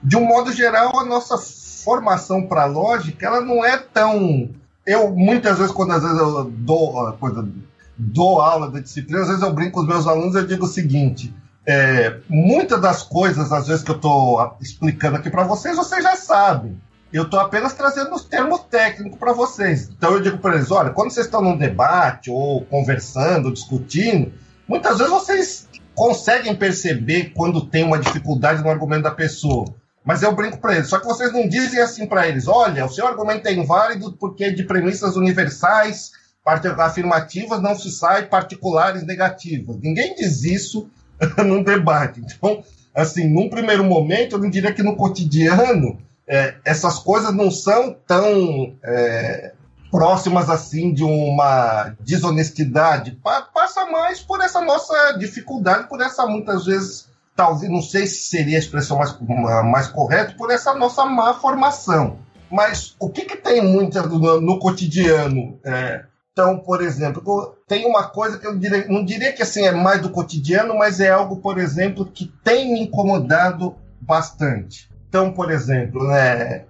[0.03, 4.49] de um modo geral, a nossa formação para lógica, ela não é tão.
[4.87, 7.47] Eu muitas vezes quando às vezes eu dou coisa
[7.97, 10.69] dou aula da disciplina, às vezes eu brinco com os meus alunos e digo o
[10.69, 11.35] seguinte:
[11.67, 16.17] é, muitas das coisas, às vezes, que eu estou explicando aqui para vocês, vocês já
[16.17, 16.79] sabem.
[17.13, 19.89] Eu estou apenas trazendo os termos técnicos para vocês.
[19.89, 24.33] Então eu digo para eles: olha, quando vocês estão num debate, ou conversando, discutindo,
[24.69, 29.65] muitas vezes vocês conseguem perceber quando tem uma dificuldade no argumento da pessoa.
[30.05, 32.91] Mas eu brinco para eles, só que vocês não dizem assim para eles: olha, o
[32.91, 36.13] seu argumento é inválido porque de premissas universais
[36.45, 39.77] afirmativas não se sai particulares negativas.
[39.81, 40.89] Ninguém diz isso
[41.45, 42.21] num debate.
[42.21, 42.63] Então,
[42.95, 47.97] assim, num primeiro momento, eu não diria que no cotidiano é, essas coisas não são
[48.07, 49.53] tão é,
[49.91, 53.19] próximas assim de uma desonestidade.
[53.23, 58.57] passa mais por essa nossa dificuldade, por essa muitas vezes, talvez, não sei se seria
[58.57, 59.17] a expressão mais,
[59.65, 62.19] mais correta, por essa nossa má formação.
[62.51, 65.59] Mas o que, que tem muito no, no cotidiano?
[65.65, 66.05] É,
[66.35, 70.03] então, por exemplo, tem uma coisa que eu diria, não diria que assim é mais
[70.03, 74.91] do cotidiano, mas é algo, por exemplo, que tem me incomodado bastante.
[75.09, 76.65] Então, por exemplo, né,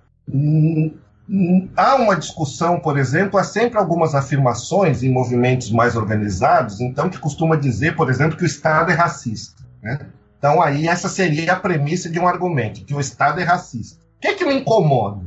[1.75, 7.19] há uma discussão, por exemplo, há sempre algumas afirmações em movimentos mais organizados, então que
[7.19, 9.63] costuma dizer, por exemplo, que o Estado é racista.
[9.83, 9.99] Né?
[10.39, 13.99] Então, aí essa seria a premissa de um argumento, que o Estado é racista.
[14.19, 15.25] O que, é que me incomoda?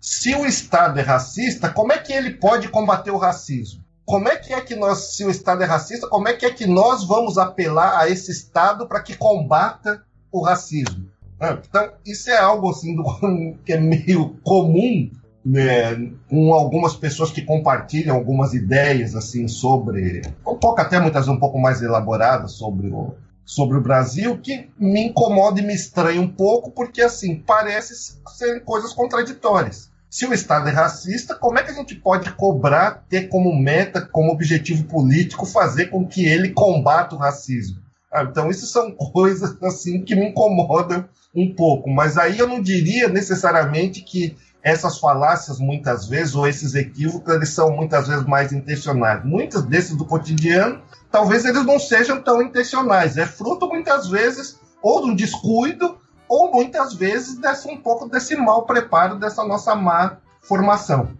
[0.00, 3.84] Se o Estado é racista, como é que ele pode combater o racismo?
[4.06, 6.50] Como é que é que nós, se o Estado é racista, como é que é
[6.50, 11.06] que nós vamos apelar a esse Estado para que combata o racismo?
[11.38, 13.04] Ah, então, isso é algo assim do,
[13.64, 15.10] que é meio comum
[15.44, 21.36] né, com algumas pessoas que compartilham algumas ideias assim sobre, um pouco até muitas vezes
[21.36, 26.20] um pouco mais elaboradas sobre o, sobre o Brasil que me incomoda e me estranha
[26.20, 29.89] um pouco, porque assim, parece ser coisas contraditórias.
[30.10, 34.00] Se o Estado é racista, como é que a gente pode cobrar, ter como meta,
[34.00, 37.80] como objetivo político, fazer com que ele combata o racismo?
[38.12, 41.88] Ah, então, isso são coisas assim que me incomodam um pouco.
[41.88, 47.50] Mas aí eu não diria necessariamente que essas falácias, muitas vezes, ou esses equívocos, eles
[47.50, 49.24] são muitas vezes mais intencionais.
[49.24, 53.16] Muitos desses do cotidiano, talvez eles não sejam tão intencionais.
[53.16, 55.99] É fruto, muitas vezes, ou um descuido,
[56.30, 61.10] ou muitas vezes desse um pouco desse mau preparo dessa nossa má formação.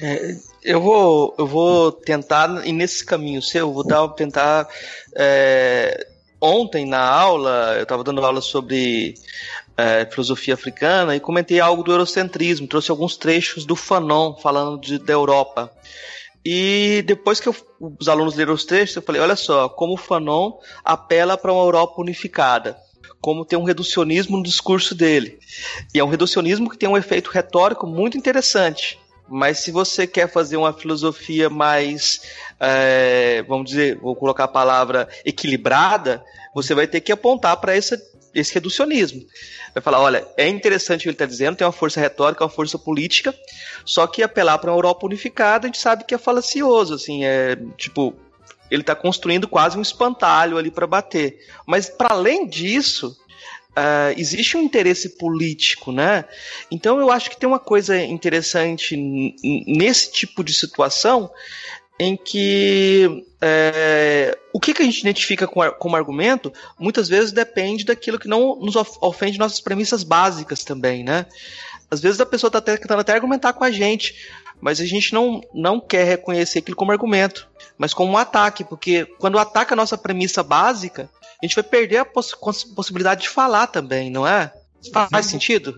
[0.00, 4.68] É, eu vou eu vou tentar ir nesse caminho seu, vou dar tentar
[5.16, 6.06] é,
[6.40, 9.14] ontem na aula eu estava dando aula sobre
[9.76, 14.98] é, filosofia africana e comentei algo do eurocentrismo, trouxe alguns trechos do Fanon falando de,
[14.98, 15.72] da Europa.
[16.44, 17.56] E depois que eu,
[17.98, 20.52] os alunos leram os trechos, eu falei: olha só, como o Fanon
[20.84, 22.78] apela para uma Europa unificada,
[23.26, 25.40] como tem um reducionismo no discurso dele.
[25.92, 29.00] E é um reducionismo que tem um efeito retórico muito interessante.
[29.28, 32.20] Mas se você quer fazer uma filosofia mais,
[32.60, 38.00] é, vamos dizer, vou colocar a palavra equilibrada, você vai ter que apontar para esse,
[38.32, 39.20] esse reducionismo.
[39.74, 42.48] Vai falar, olha, é interessante o que ele está dizendo, tem uma força retórica, uma
[42.48, 43.34] força política,
[43.84, 47.56] só que apelar para uma Europa unificada, a gente sabe que é falacioso, assim, é
[47.76, 48.14] tipo,
[48.70, 51.38] ele está construindo quase um espantalho ali para bater.
[51.66, 53.16] Mas para além disso,
[53.78, 56.24] Uh, existe um interesse político, né?
[56.70, 58.96] Então eu acho que tem uma coisa interessante
[59.66, 61.30] nesse tipo de situação
[62.00, 67.84] em que é, o que, que a gente identifica como, como argumento muitas vezes depende
[67.84, 71.26] daquilo que não nos ofende nossas premissas básicas também, né?
[71.90, 74.14] Às vezes a pessoa está tentando até argumentar com a gente,
[74.60, 79.04] mas a gente não, não quer reconhecer aquilo como argumento, mas como um ataque, porque
[79.18, 81.08] quando ataca a nossa premissa básica,
[81.40, 82.34] a gente vai perder a poss
[82.74, 84.52] possibilidade de falar também, não é?
[84.92, 85.32] Faz Sim.
[85.32, 85.74] sentido?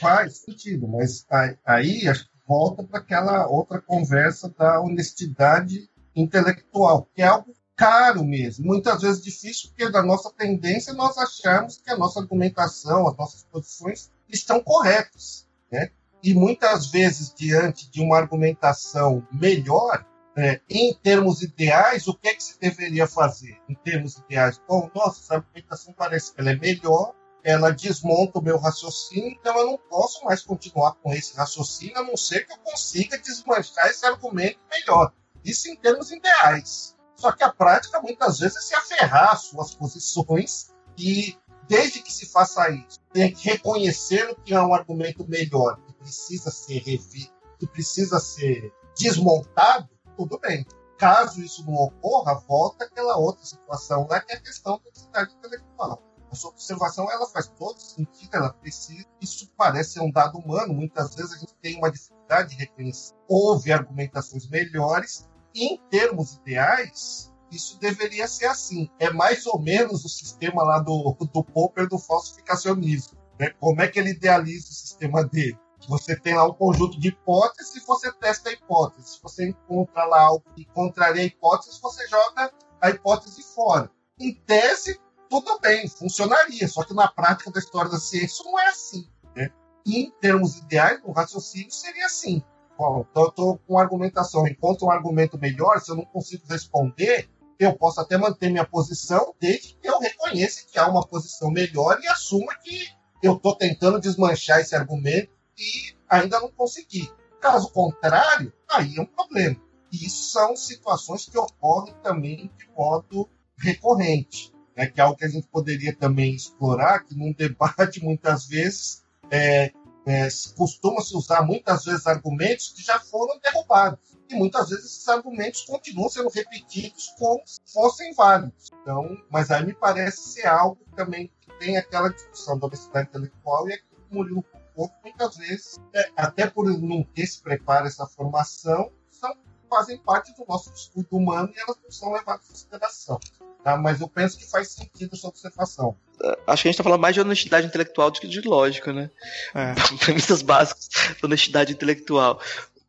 [0.00, 1.26] Faz sentido, mas
[1.64, 2.02] aí
[2.46, 9.22] volta para aquela outra conversa da honestidade intelectual, que é algo caro mesmo, muitas vezes
[9.22, 14.60] difícil, porque da nossa tendência nós achamos que a nossa argumentação, as nossas posições estão
[14.60, 15.90] corretas, né?
[16.24, 22.34] E muitas vezes, diante de uma argumentação melhor, é, em termos ideais, o que é
[22.34, 23.60] que se deveria fazer?
[23.68, 27.12] Em termos ideais, bom, nossa, essa argumentação parece que ela é melhor,
[27.44, 32.02] ela desmonta o meu raciocínio, então eu não posso mais continuar com esse raciocínio, a
[32.02, 35.12] não ser que eu consiga desmanchar esse argumento melhor.
[35.44, 36.96] Isso em termos ideais.
[37.16, 41.36] Só que a prática, muitas vezes, é se aferrar às suas posições e,
[41.68, 46.78] desde que se faça isso, tem que reconhecer que é um argumento melhor, precisa ser
[46.80, 50.66] revisto, que precisa ser desmontado, tudo bem.
[50.98, 55.34] Caso isso não ocorra, volta aquela outra situação lá, que é a questão da honestidade
[55.34, 56.02] intelectual.
[56.30, 59.04] A sua observação ela faz todo sentido, ela precisa.
[59.20, 60.74] Isso parece ser um dado humano.
[60.74, 63.14] Muitas vezes a gente tem uma dificuldade de reconhecer.
[63.28, 65.28] Houve argumentações melhores.
[65.54, 68.90] Em termos ideais, isso deveria ser assim.
[68.98, 73.16] É mais ou menos o sistema lá do, do Popper do falsificacionismo.
[73.38, 73.50] Né?
[73.60, 75.58] Como é que ele idealiza o sistema dele?
[75.88, 79.08] Você tem lá um conjunto de hipóteses e você testa a hipótese.
[79.08, 83.90] Se você encontra lá algo que contraria a hipótese, você joga a hipótese fora.
[84.18, 88.68] Em tese, tudo bem, funcionaria, só que na prática da história da ciência não é
[88.68, 89.08] assim.
[89.34, 89.50] Né?
[89.86, 92.42] Em termos ideais, o raciocínio seria assim.
[92.76, 97.28] Bom, então eu estou com argumentação, encontro um argumento melhor, se eu não consigo responder,
[97.58, 102.00] eu posso até manter minha posição, desde que eu reconheça que há uma posição melhor
[102.02, 102.88] e assuma que
[103.22, 107.10] eu estou tentando desmanchar esse argumento e ainda não consegui.
[107.40, 109.56] Caso contrário, aí é um problema.
[109.92, 114.86] E isso são situações que ocorrem também de modo recorrente, né?
[114.86, 119.72] que é algo que a gente poderia também explorar, que num debate muitas vezes é,
[120.06, 124.14] é, costuma-se usar muitas vezes argumentos que já foram derrubados.
[124.28, 128.70] E muitas vezes esses argumentos continuam sendo repetidos como se fossem válidos.
[128.82, 133.68] Então, mas aí me parece ser algo também que tem aquela discussão da honestidade intelectual
[133.68, 137.86] e aquilo que o Murilo pouco, muitas vezes, é, até por não ter se preparo
[137.86, 139.34] essa formação, são,
[139.68, 143.18] fazem parte do nosso estudo humano e elas não são levadas em consideração.
[143.62, 143.76] Tá?
[143.76, 145.96] Mas eu penso que faz sentido essa observação.
[146.22, 148.92] É, acho que a gente está falando mais de honestidade intelectual do que de lógica,
[148.92, 149.10] né?
[149.54, 149.74] É.
[150.04, 150.88] Premissas básicas
[151.20, 152.40] da honestidade intelectual.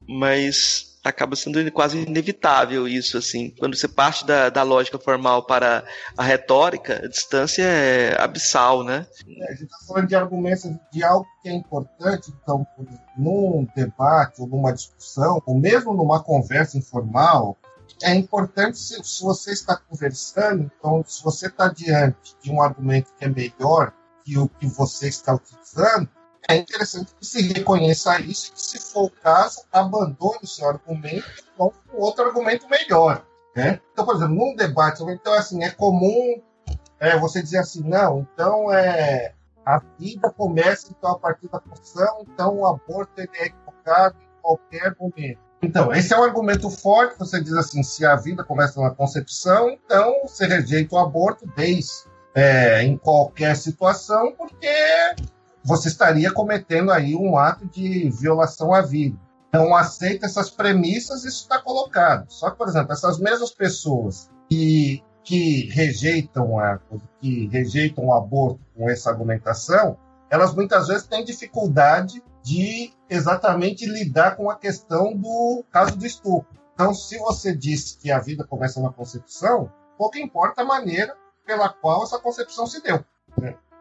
[0.07, 3.53] Mas acaba sendo quase inevitável isso, assim.
[3.59, 5.85] Quando você parte da, da lógica formal para
[6.17, 9.05] a retórica, a distância é abissal, né?
[9.27, 12.65] É, a gente está falando de argumentos de algo que é importante, então,
[13.17, 17.57] num debate ou numa discussão, ou mesmo numa conversa informal,
[18.03, 23.13] é importante se, se você está conversando, então, se você está diante de um argumento
[23.17, 26.09] que é melhor que o que você está utilizando,
[26.47, 31.25] é interessante que se reconheça isso que, se for o caso, abandone o seu argumento
[31.37, 33.25] e com outro argumento melhor.
[33.55, 33.79] Né?
[33.93, 36.41] Então, por exemplo, num debate, então, assim, é comum
[36.99, 39.33] é, você dizer assim, não, então é,
[39.65, 44.41] a vida começa então, a partir da função, então o aborto ele é equivocado em
[44.41, 45.39] qualquer momento.
[45.61, 49.69] Então, esse é um argumento forte, você diz assim, se a vida começa na concepção,
[49.69, 51.91] então você rejeita o aborto desde
[52.35, 54.67] é, em qualquer situação, porque
[55.65, 59.17] você estaria cometendo aí um ato de violação à vida.
[59.51, 62.25] não aceita essas premissas, isso está colocado.
[62.29, 66.79] Só que, por exemplo, essas mesmas pessoas que, que rejeitam a,
[67.19, 69.97] que rejeitam o aborto com essa argumentação,
[70.29, 76.53] elas muitas vezes têm dificuldade de exatamente lidar com a questão do caso do estupro.
[76.73, 81.69] Então, se você diz que a vida começa na concepção, pouco importa a maneira pela
[81.69, 83.03] qual essa concepção se deu.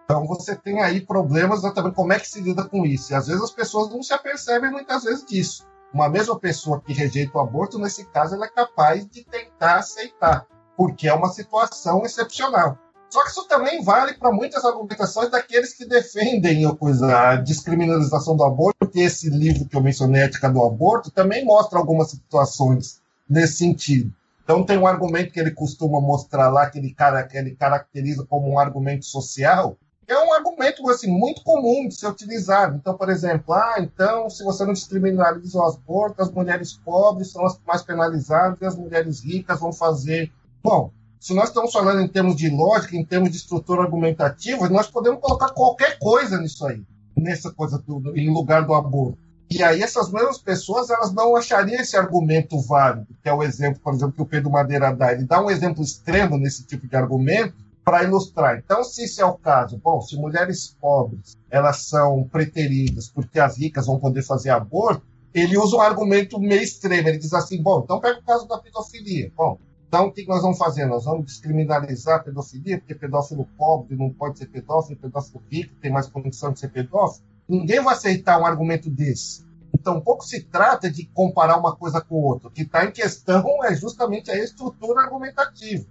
[0.04, 3.12] Então, você tem aí problemas exatamente como é que se lida com isso.
[3.12, 5.66] E às vezes as pessoas não se apercebem muitas vezes disso.
[5.92, 10.46] Uma mesma pessoa que rejeita o aborto, nesse caso, ela é capaz de tentar aceitar,
[10.76, 12.76] porque é uma situação excepcional.
[13.08, 18.76] Só que isso também vale para muitas argumentações daqueles que defendem a, descriminalização do aborto,
[18.80, 23.00] porque esse livro que eu mencionei, Ética do Aborto, também mostra algumas situações
[23.30, 24.12] nesse sentido.
[24.42, 28.26] Então tem um argumento que ele costuma mostrar lá, que ele, cara, que ele caracteriza
[28.28, 29.76] como um argumento social,
[30.06, 32.76] é um argumento assim, muito comum de ser utilizado.
[32.76, 37.44] Então, por exemplo, ah, então se você não descriminaliza o aborto, as mulheres pobres são
[37.46, 40.30] as mais penalizadas e as mulheres ricas vão fazer.
[40.62, 44.86] Bom, se nós estamos falando em termos de lógica, em termos de estrutura argumentativa, nós
[44.86, 46.82] podemos colocar qualquer coisa nisso aí,
[47.16, 49.18] nessa coisa do, em lugar do aborto.
[49.50, 53.80] E aí essas mesmas pessoas elas não achariam esse argumento válido, que é o exemplo,
[53.82, 55.12] por exemplo, que o Pedro Madeira dá.
[55.12, 58.58] Ele dá um exemplo extremo nesse tipo de argumento para ilustrar.
[58.58, 63.58] Então, se isso é o caso, bom, se mulheres pobres elas são preteridas porque as
[63.58, 67.08] ricas vão poder fazer aborto, ele usa um argumento meio extremo.
[67.08, 69.30] Ele diz assim, bom, então pega o caso da pedofilia.
[69.36, 69.58] Bom,
[69.94, 70.86] então, o que nós vamos fazer?
[70.86, 75.92] Nós vamos descriminalizar a pedofilia, porque pedófilo pobre não pode ser pedófilo, pedófilo rico tem
[75.92, 77.24] mais condição de ser pedófilo.
[77.48, 79.44] Ninguém vai aceitar um argumento desse.
[79.72, 82.48] Então, pouco se trata de comparar uma coisa com outra.
[82.48, 85.84] O que está em questão é justamente a estrutura argumentativa.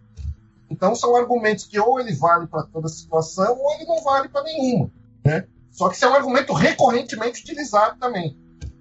[0.74, 4.43] Então, são argumentos que ou ele vale para toda situação ou ele não vale para
[4.43, 4.89] nenhuma.
[5.24, 5.45] Né?
[5.71, 8.38] Só que isso é um argumento recorrentemente utilizado também.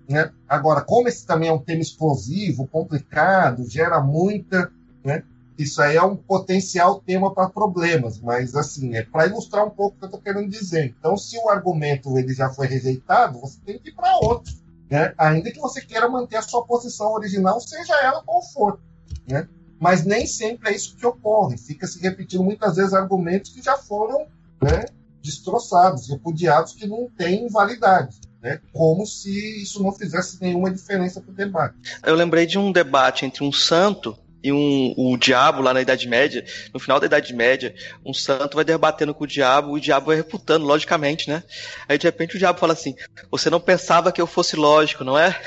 [0.09, 0.31] Né?
[0.49, 4.71] Agora, como esse também é um tema explosivo, complicado, gera muita
[5.05, 5.23] né?
[5.59, 9.97] Isso aí é um potencial tema para problemas, mas assim, é para ilustrar um pouco
[9.97, 10.95] o que eu estou querendo dizer.
[10.99, 14.53] Então, se o argumento ele já foi rejeitado, você tem que ir para outro,
[14.91, 15.13] né?
[15.19, 18.81] ainda que você queira manter a sua posição original, seja ela qual for.
[19.29, 19.47] Né?
[19.83, 21.59] Mas nem sempre é isso que ocorre.
[21.59, 24.29] Fica se repetindo muitas vezes argumentos que já foram
[24.63, 24.85] né,
[25.21, 28.21] destroçados, repudiados, que não têm validade.
[28.41, 28.61] Né?
[28.73, 31.75] Como se isso não fizesse nenhuma diferença para o debate.
[32.07, 36.07] Eu lembrei de um debate entre um santo e um, o diabo lá na Idade
[36.07, 37.75] Média, no final da Idade Média,
[38.07, 41.43] um santo vai debatendo com o diabo, e o diabo vai reputando, logicamente, né?
[41.89, 42.95] Aí de repente o diabo fala assim:
[43.31, 45.41] Você não pensava que eu fosse lógico, não é?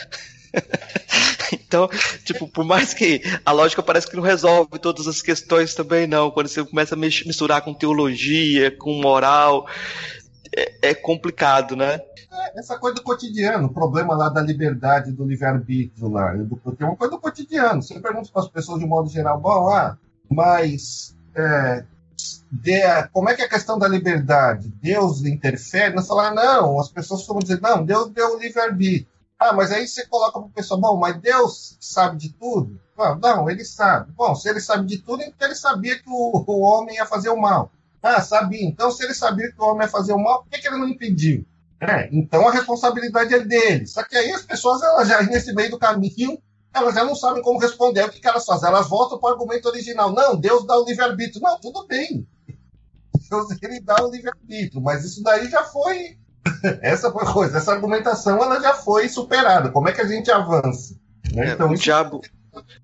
[1.76, 1.90] então,
[2.24, 6.32] tipo, por mais que a lógica parece que não resolve todas as questões também, não.
[6.32, 9.68] Quando você começa a misturar com teologia, com moral,
[10.56, 12.00] é, é complicado, né?
[12.32, 16.96] É, essa coisa do cotidiano, o problema lá da liberdade do livre-arbítrio lá, é uma
[16.96, 17.82] coisa do cotidiano.
[17.82, 19.98] Você pergunta para as pessoas de modo geral, bom, ah,
[20.30, 21.84] mas é,
[22.50, 24.72] de, como é que é a questão da liberdade?
[24.82, 25.94] Deus interfere?
[25.94, 29.15] Nós falamos, não, as pessoas costumam dizer, não, Deus deu o livre-arbítrio.
[29.40, 32.80] Ah, mas aí você coloca para o pessoal, bom, mas Deus sabe de tudo?
[32.98, 34.12] Não, não, ele sabe.
[34.14, 37.30] Bom, se ele sabe de tudo, então ele sabia que o, o homem ia fazer
[37.30, 37.72] o mal.
[38.02, 38.66] Ah, sabia.
[38.66, 40.78] Então, se ele sabia que o homem ia fazer o mal, por que, que ele
[40.78, 41.46] não impediu?
[41.80, 43.86] É, então a responsabilidade é dele.
[43.86, 46.42] Só que aí as pessoas, elas já nesse meio do caminho,
[46.74, 48.04] elas já não sabem como responder.
[48.06, 48.70] O que, que elas fazem?
[48.70, 50.12] Elas voltam para o argumento original.
[50.12, 51.42] Não, Deus dá o livre-arbítrio.
[51.42, 52.28] Não, tudo bem.
[53.30, 56.18] Deus ele dá o livre-arbítrio, mas isso daí já foi.
[56.82, 59.70] essa foi coisa, essa argumentação ela já foi superada.
[59.70, 60.96] Como é que a gente avança?
[61.34, 61.50] Né?
[61.50, 61.84] É, então, o, isso...
[61.84, 62.22] diabo,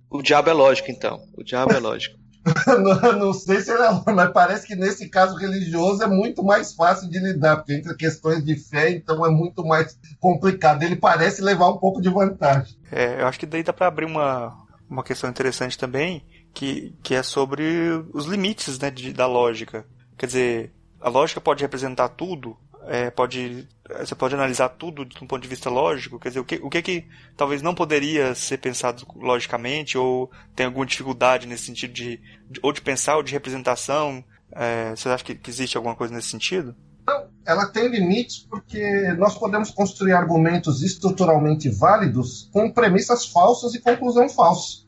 [0.10, 1.22] o diabo é lógico, então.
[1.38, 2.20] O diabo é lógico.
[2.68, 3.78] não, não, sei se é,
[4.12, 8.44] mas parece que nesse caso religioso é muito mais fácil de lidar, porque entre questões
[8.44, 10.82] de fé, então é muito mais complicado.
[10.82, 12.76] Ele parece levar um pouco de vantagem.
[12.92, 14.58] É, eu acho que daí dá para abrir uma,
[14.90, 17.64] uma questão interessante também, que, que é sobre
[18.12, 19.86] os limites né, de, da lógica.
[20.18, 22.58] Quer dizer, a lógica pode representar tudo,
[22.92, 23.66] é, pode
[24.00, 26.70] você pode analisar tudo de um ponto de vista lógico, quer dizer, o que, o
[26.70, 27.06] que que
[27.38, 32.20] talvez não poderia ser pensado logicamente, ou tem alguma dificuldade nesse sentido de,
[32.50, 34.22] de ou de pensar ou de representação,
[34.52, 36.76] é, você acha que, que existe alguma coisa nesse sentido?
[37.08, 43.80] Não, ela tem limites porque nós podemos construir argumentos estruturalmente válidos com premissas falsas e
[43.80, 44.86] conclusão falsa,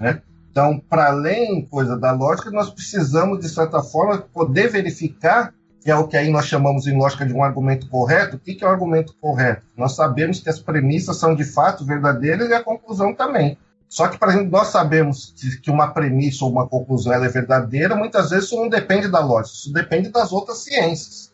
[0.00, 0.22] né?
[0.50, 5.52] Então, para além coisa da lógica, nós precisamos, de certa forma, poder verificar
[5.84, 8.36] que é o que aí nós chamamos em lógica de um argumento correto.
[8.36, 9.66] O que é um argumento correto?
[9.76, 13.58] Nós sabemos que as premissas são de fato verdadeiras e a conclusão também.
[13.86, 18.30] Só que, por exemplo, nós sabemos que uma premissa ou uma conclusão é verdadeira, muitas
[18.30, 21.30] vezes isso não depende da lógica, isso depende das outras ciências.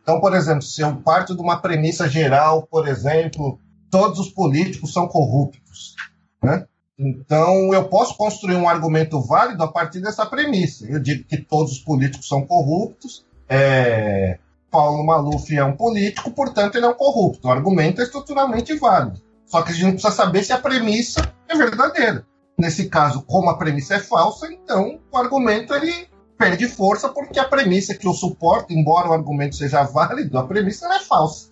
[0.00, 3.58] Então, por exemplo, se eu parto de uma premissa geral, por exemplo,
[3.90, 5.96] todos os políticos são corruptos.
[6.40, 6.64] Né?
[6.96, 10.86] Então, eu posso construir um argumento válido a partir dessa premissa.
[10.86, 14.38] Eu digo que todos os políticos são corruptos, é...
[14.70, 17.48] Paulo Maluf é um político, portanto, ele é um corrupto.
[17.48, 19.20] O argumento é estruturalmente válido.
[19.46, 22.26] Só que a gente precisa saber se a premissa é verdadeira.
[22.58, 27.48] Nesse caso, como a premissa é falsa, então o argumento ele perde força porque a
[27.48, 31.48] premissa que o suporta, embora o argumento seja válido, a premissa é falsa.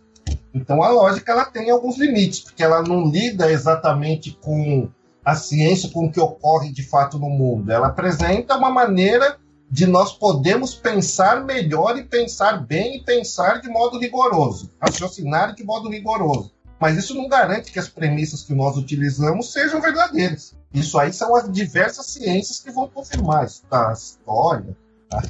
[0.53, 4.89] Então a lógica ela tem alguns limites, porque ela não lida exatamente com
[5.25, 7.71] a ciência, com o que ocorre de fato no mundo.
[7.71, 9.39] Ela apresenta uma maneira
[9.77, 15.63] de nós podermos pensar melhor e pensar bem e pensar de modo rigoroso, raciocinar de
[15.63, 16.51] modo rigoroso.
[16.81, 20.57] Mas isso não garante que as premissas que nós utilizamos sejam verdadeiras.
[20.73, 23.65] Isso aí são as diversas ciências que vão confirmar isso.
[23.71, 24.75] A história,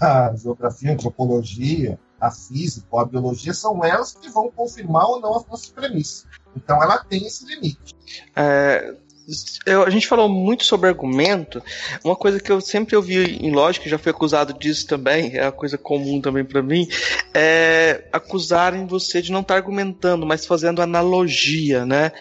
[0.01, 5.39] a geografia, a antropologia, a física, a biologia, são elas que vão confirmar ou não
[5.39, 6.25] as nossas premissas.
[6.55, 7.97] Então ela tem esse limite.
[8.37, 8.95] É,
[9.65, 11.63] eu, a gente falou muito sobre argumento.
[12.05, 15.53] Uma coisa que eu sempre ouvi em lógica, já fui acusado disso também, é uma
[15.53, 16.89] coisa comum também para mim,
[17.35, 22.13] é acusarem você de não estar tá argumentando, mas fazendo analogia, né?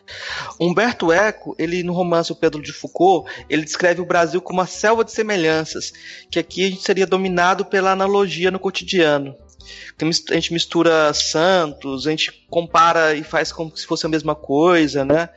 [0.59, 4.67] Humberto Eco, ele no romance O Pedro de Foucault, ele descreve o Brasil como uma
[4.67, 5.93] selva de semelhanças,
[6.31, 9.35] que aqui a gente seria dominado pela analogia no cotidiano
[9.99, 15.03] a gente mistura santos, a gente compara e faz como se fosse a mesma coisa,
[15.05, 15.29] né?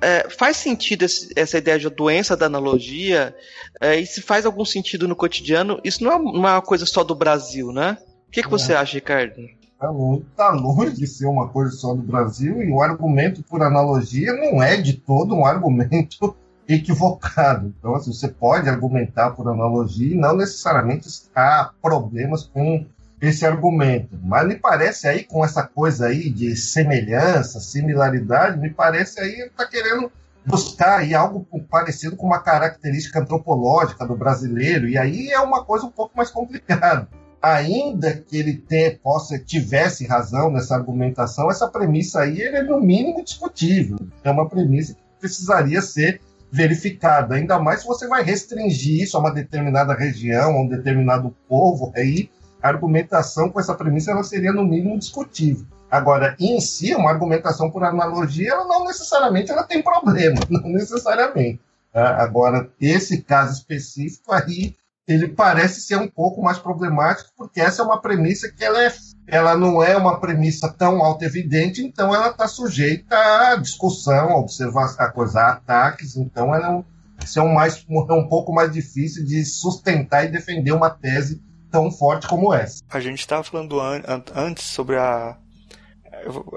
[0.00, 3.34] É, faz sentido esse, essa ideia de doença da analogia?
[3.80, 7.14] É, e se faz algum sentido no cotidiano, isso não é uma coisa só do
[7.14, 7.98] Brasil, né?
[8.28, 9.42] O que, que você acha, Ricardo?
[9.78, 13.62] Tá longe, tá longe de ser uma coisa só do Brasil, e o argumento por
[13.62, 16.36] analogia não é de todo um argumento
[16.68, 17.74] equivocado.
[17.78, 22.86] Então, assim, você pode argumentar por analogia e não necessariamente há problemas com
[23.22, 24.18] esse argumento.
[24.20, 29.44] Mas me parece aí, com essa coisa aí de semelhança, similaridade, me parece aí ele
[29.44, 30.10] está querendo
[30.44, 35.86] buscar aí algo parecido com uma característica antropológica do brasileiro, e aí é uma coisa
[35.86, 37.06] um pouco mais complicada.
[37.40, 43.24] Ainda que ele tenha, possa, tivesse razão nessa argumentação, essa premissa aí é no mínimo
[43.24, 43.98] discutível.
[44.24, 46.20] É uma premissa que precisaria ser
[46.50, 51.34] verificada, ainda mais se você vai restringir isso a uma determinada região, a um determinado
[51.48, 52.28] povo, aí
[52.62, 55.66] argumentação com essa premissa ela seria no mínimo discutível.
[55.90, 61.60] Agora, em si, uma argumentação por analogia, ela não necessariamente ela tem problema, não necessariamente.
[61.92, 62.16] Tá?
[62.22, 64.74] Agora, esse caso específico aí,
[65.06, 68.92] ele parece ser um pouco mais problemático, porque essa é uma premissa que ela, é,
[69.26, 75.04] ela não é uma premissa tão auto-evidente, então ela está sujeita a discussão, a observação,
[75.04, 76.84] a ataques, então ela é um,
[77.22, 81.42] isso é um, mais, é um pouco mais difícil de sustentar e defender uma tese
[81.72, 82.84] tão forte como essa.
[82.90, 85.36] A gente estava falando an antes sobre a,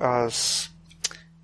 [0.01, 0.70] as,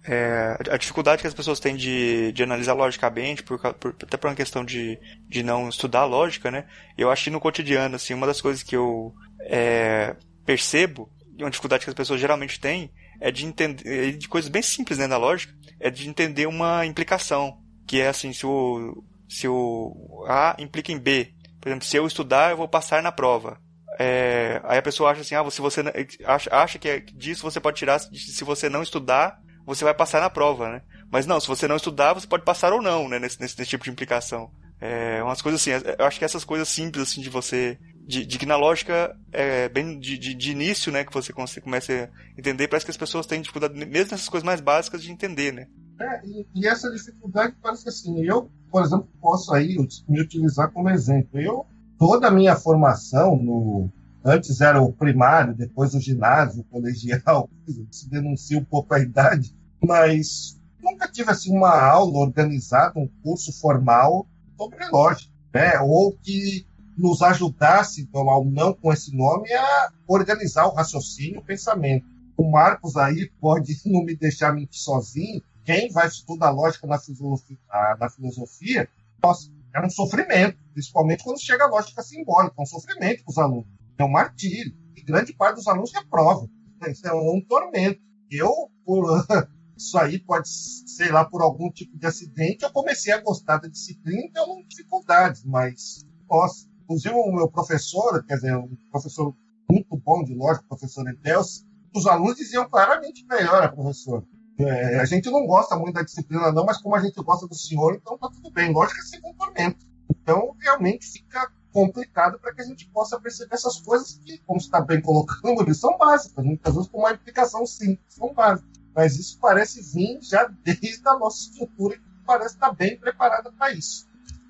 [0.05, 4.27] é, a dificuldade que as pessoas têm de, de analisar logicamente, por, por, até por
[4.29, 6.65] uma questão de, de não estudar lógica, né?
[6.97, 10.15] Eu acho que no cotidiano, assim, uma das coisas que eu é,
[10.45, 11.09] percebo,
[11.39, 14.97] uma dificuldade que as pessoas geralmente têm, é de entender, é de coisas bem simples
[14.97, 17.57] né, da lógica, é de entender uma implicação,
[17.87, 22.07] que é assim, se o, se o A implica em B, por exemplo, se eu
[22.07, 23.57] estudar, eu vou passar na prova.
[23.99, 25.81] É, aí a pessoa acha assim, ah, se você
[26.25, 30.19] acha, acha que é, disso você pode tirar, se você não estudar, você vai passar
[30.19, 30.81] na prova, né?
[31.11, 33.19] Mas não, se você não estudar, você pode passar ou não, né?
[33.19, 34.51] Nesse, nesse, nesse tipo de implicação.
[34.79, 37.77] É, umas coisas assim, eu acho que essas coisas simples, assim, de você.
[38.07, 41.93] De, de que na lógica, é, bem de, de, de, início, né, que você começa
[41.93, 45.53] a entender, parece que as pessoas têm dificuldade, mesmo nessas coisas mais básicas, de entender,
[45.53, 45.67] né?
[46.01, 49.77] É, e, e, essa dificuldade parece que assim, eu, por exemplo, posso aí
[50.07, 51.39] me utilizar como exemplo.
[51.39, 51.65] Eu,
[51.97, 53.89] toda a minha formação no.
[54.23, 57.49] Antes era o primário, depois o ginásio, o colegial,
[57.89, 63.51] se denuncia um pouco a idade, mas nunca tive assim uma aula organizada, um curso
[63.59, 64.27] formal
[64.57, 65.79] sobre lógica, né?
[65.79, 66.65] Ou que
[66.97, 72.05] nos ajudasse, então, não com esse nome, a organizar o raciocínio, o pensamento.
[72.37, 77.57] O Marcos aí pode não me deixar mentir sozinho, quem vai estudar lógica na filosofia,
[77.99, 78.89] na filosofia
[79.23, 83.37] nossa, é um sofrimento, principalmente quando chega a lógica simbólica, é um sofrimento para os
[83.37, 84.75] alunos, é um martírio.
[84.95, 86.49] E grande parte dos alunos reprova.
[86.87, 88.01] Isso é um tormento.
[88.29, 88.51] Eu,
[88.83, 89.05] por
[89.77, 93.67] isso aí pode, sei lá, por algum tipo de acidente, eu comecei a gostar da
[93.67, 99.35] disciplina e tenho dificuldades, mas, nossa, inclusive o meu professor, quer dizer, um professor
[99.69, 104.25] muito bom de lógica, o professor Edelso, os alunos diziam claramente melhor, professor.
[104.67, 107.55] É, a gente não gosta muito da disciplina, não, mas como a gente gosta do
[107.55, 108.71] senhor, então tá tudo bem.
[108.71, 109.85] Lógico que é segundo tormento.
[110.09, 114.81] Então, realmente fica complicado para que a gente possa perceber essas coisas que, como está
[114.81, 118.69] bem colocando, eles são básicas, muitas vezes com uma implicação simples, são básicas.
[118.93, 123.71] Mas isso parece vir já desde a nossa estrutura, que parece estar bem preparada para
[123.71, 124.07] isso.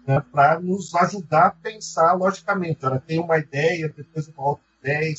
[0.07, 0.19] Né?
[0.31, 2.85] Para nos ajudar a pensar logicamente.
[2.85, 5.13] Ora, tem uma ideia, depois uma outra ideia,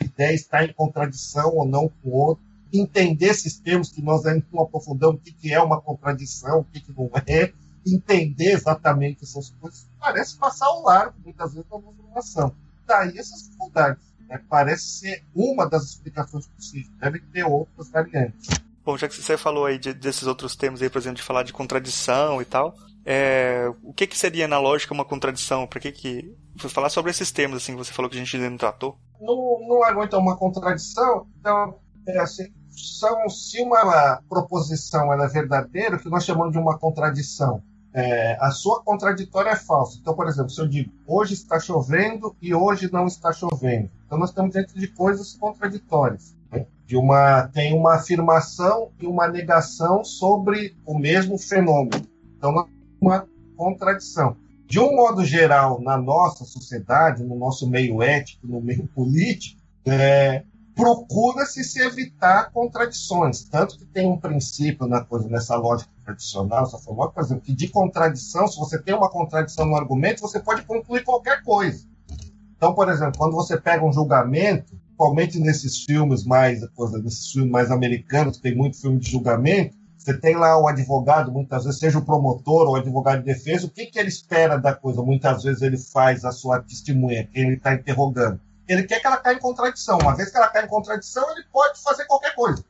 [0.00, 2.44] ideia está em contradição ou não com outra.
[2.72, 6.64] Entender esses termos que nós ainda não aprofundamos, o que, que é uma contradição, o
[6.64, 7.52] que, que não é.
[7.86, 12.52] Entender exatamente essas coisas parece passar ao largo, muitas vezes, da informação.
[12.86, 14.02] Daí essas dificuldades.
[14.28, 14.40] Né?
[14.48, 16.90] Parece ser uma das explicações possíveis.
[16.98, 18.48] Deve ter outras variantes.
[18.84, 21.42] Bom, já que você falou aí de, desses outros termos aí, por exemplo, de falar
[21.42, 25.66] de contradição e tal, é, o que, que seria na lógica uma contradição?
[25.66, 26.36] Para que que
[26.68, 28.96] falar sobre esses termos assim que você falou que a gente ainda não tratou?
[29.20, 31.26] Não, não aguenta uma contradição.
[31.38, 36.78] Então, é assim, são, se uma proposição é verdadeira, o que nós chamamos de uma
[36.78, 37.62] contradição
[37.96, 39.96] é, a sua contraditória é falsa.
[39.98, 44.18] Então, por exemplo, se eu digo hoje está chovendo e hoje não está chovendo, então
[44.18, 46.36] nós estamos dentro de coisas contraditórias.
[46.52, 46.66] Né?
[46.84, 52.06] De uma tem uma afirmação e uma negação sobre o mesmo fenômeno.
[52.36, 52.68] Então,
[53.00, 53.26] uma
[53.56, 54.36] contradição.
[54.66, 60.42] De um modo geral, na nossa sociedade, no nosso meio ético, no meio político, é,
[60.76, 63.44] procura-se se evitar contradições.
[63.44, 67.54] Tanto que tem um princípio na coisa, nessa lógica tradicional, essa forma, por exemplo, que
[67.54, 71.86] de contradição, se você tem uma contradição no argumento, você pode concluir qualquer coisa.
[72.54, 77.50] Então, por exemplo, quando você pega um julgamento, principalmente nesses filmes mais, coisa, nesses filmes
[77.50, 81.98] mais americanos, tem muito filme de julgamento, você tem lá o advogado, muitas vezes, seja
[81.98, 85.02] o promotor ou o advogado de defesa, o que, que ele espera da coisa?
[85.02, 89.16] Muitas vezes ele faz a sua testemunha, quem ele está interrogando ele quer que ela
[89.16, 89.98] caia em contradição.
[89.98, 92.64] Uma vez que ela cai em contradição, ele pode fazer qualquer coisa.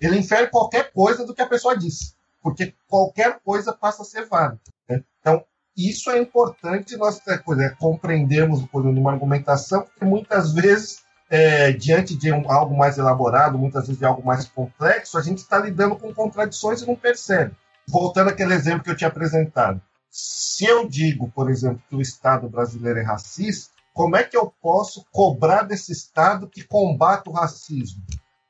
[0.00, 4.26] Ele infere qualquer coisa do que a pessoa disse, porque qualquer coisa passa a ser
[4.26, 4.60] válida.
[4.88, 5.02] Né?
[5.20, 5.44] Então,
[5.76, 7.38] isso é importante nós é,
[7.78, 13.86] compreendermos por uma argumentação, porque muitas vezes, é, diante de um, algo mais elaborado, muitas
[13.86, 17.54] vezes de algo mais complexo, a gente está lidando com contradições e não percebe.
[17.88, 19.80] Voltando àquele exemplo que eu tinha apresentado.
[20.10, 24.52] Se eu digo, por exemplo, que o Estado brasileiro é racista, como é que eu
[24.60, 28.02] posso cobrar desse Estado que combate o racismo?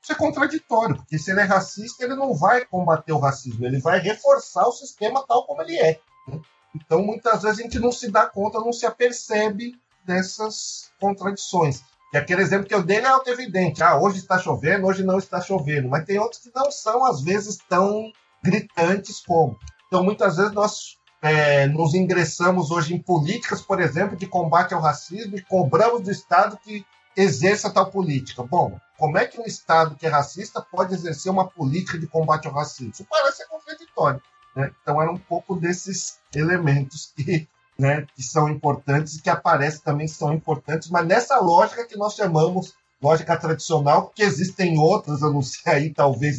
[0.03, 3.80] Isso é contraditório, porque se ele é racista, ele não vai combater o racismo, ele
[3.80, 6.01] vai reforçar o sistema tal como ele é.
[6.26, 6.40] Né?
[6.74, 11.82] Então, muitas vezes, a gente não se dá conta, não se apercebe dessas contradições.
[12.12, 13.82] E aquele exemplo que eu dei é auto-evidente.
[13.82, 15.88] Ah, hoje está chovendo, hoje não está chovendo.
[15.88, 18.11] Mas tem outros que não são, às vezes, tão
[18.43, 19.59] gritantes como.
[19.86, 24.81] Então, muitas vezes, nós é, nos ingressamos hoje em políticas, por exemplo, de combate ao
[24.81, 26.85] racismo e cobramos do Estado que
[27.16, 28.43] exerça tal política.
[28.43, 32.49] Bom, como é que um Estado que é racista pode exercer uma política de combate
[32.49, 32.91] ao racismo?
[32.93, 34.20] Isso parece contraditório.
[34.57, 34.73] Né?
[34.83, 37.49] Então, era um pouco desses elementos que,
[37.79, 42.14] né, que são importantes e que aparecem também são importantes, mas nessa lógica que nós
[42.14, 46.39] chamamos lógica tradicional, porque existem outras, eu não sei aí, talvez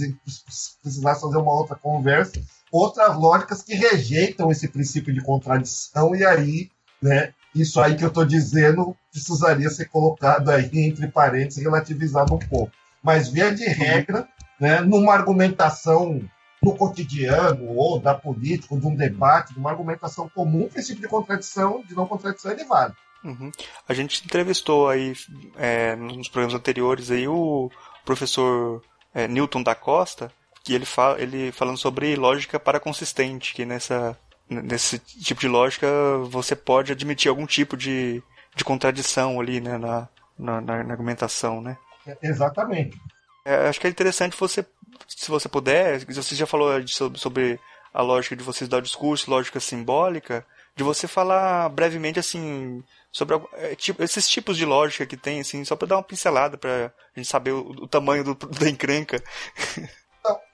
[0.81, 2.41] precisasse fazer uma outra conversa,
[2.73, 8.07] outras lógicas que rejeitam esse princípio de contradição, e aí, né, isso aí que eu
[8.07, 12.71] estou dizendo precisaria ser colocado aí entre parênteses relativizado um pouco.
[13.03, 14.27] Mas, via de regra,
[14.59, 16.19] né, numa argumentação
[16.63, 21.03] no cotidiano, ou da política, ou de um debate, de uma argumentação comum, o princípio
[21.03, 22.93] de contradição, de não contradição, ele vale.
[23.23, 23.51] Uhum.
[23.87, 25.13] A gente entrevistou aí,
[25.57, 27.69] é, nos programas anteriores, aí, o
[28.03, 28.81] professor
[29.13, 30.31] é, Newton da Costa,
[30.63, 34.17] que ele fala, ele falando sobre lógica para consistente, que nessa
[34.49, 35.87] nesse tipo de lógica
[36.29, 38.21] você pode admitir algum tipo de,
[38.55, 40.07] de contradição ali, né, na,
[40.37, 41.77] na, na argumentação, né?
[42.21, 42.99] Exatamente.
[43.45, 44.65] É, acho que é interessante você,
[45.07, 47.59] se você puder, você já falou sobre, sobre
[47.93, 50.45] a lógica de vocês dar o discurso, lógica simbólica,
[50.75, 55.63] de você falar brevemente assim sobre é, tipo, esses tipos de lógica que tem, assim,
[55.63, 59.23] só para dar uma pincelada para a gente saber o, o tamanho do, da encrenca.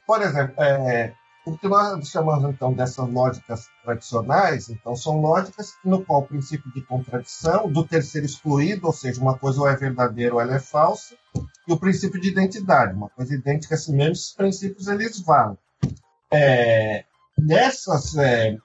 [0.05, 1.13] Por exemplo, é,
[1.45, 6.71] o que nós chamamos então dessas lógicas tradicionais, então são lógicas no qual o princípio
[6.73, 10.59] de contradição, do terceiro excluído, ou seja, uma coisa ou é verdadeira ou ela é
[10.59, 11.15] falsa,
[11.67, 15.57] e o princípio de identidade, uma coisa idêntica a si mesmo, esses princípios eles valem.
[16.31, 17.05] É,
[17.37, 18.57] nessas, é,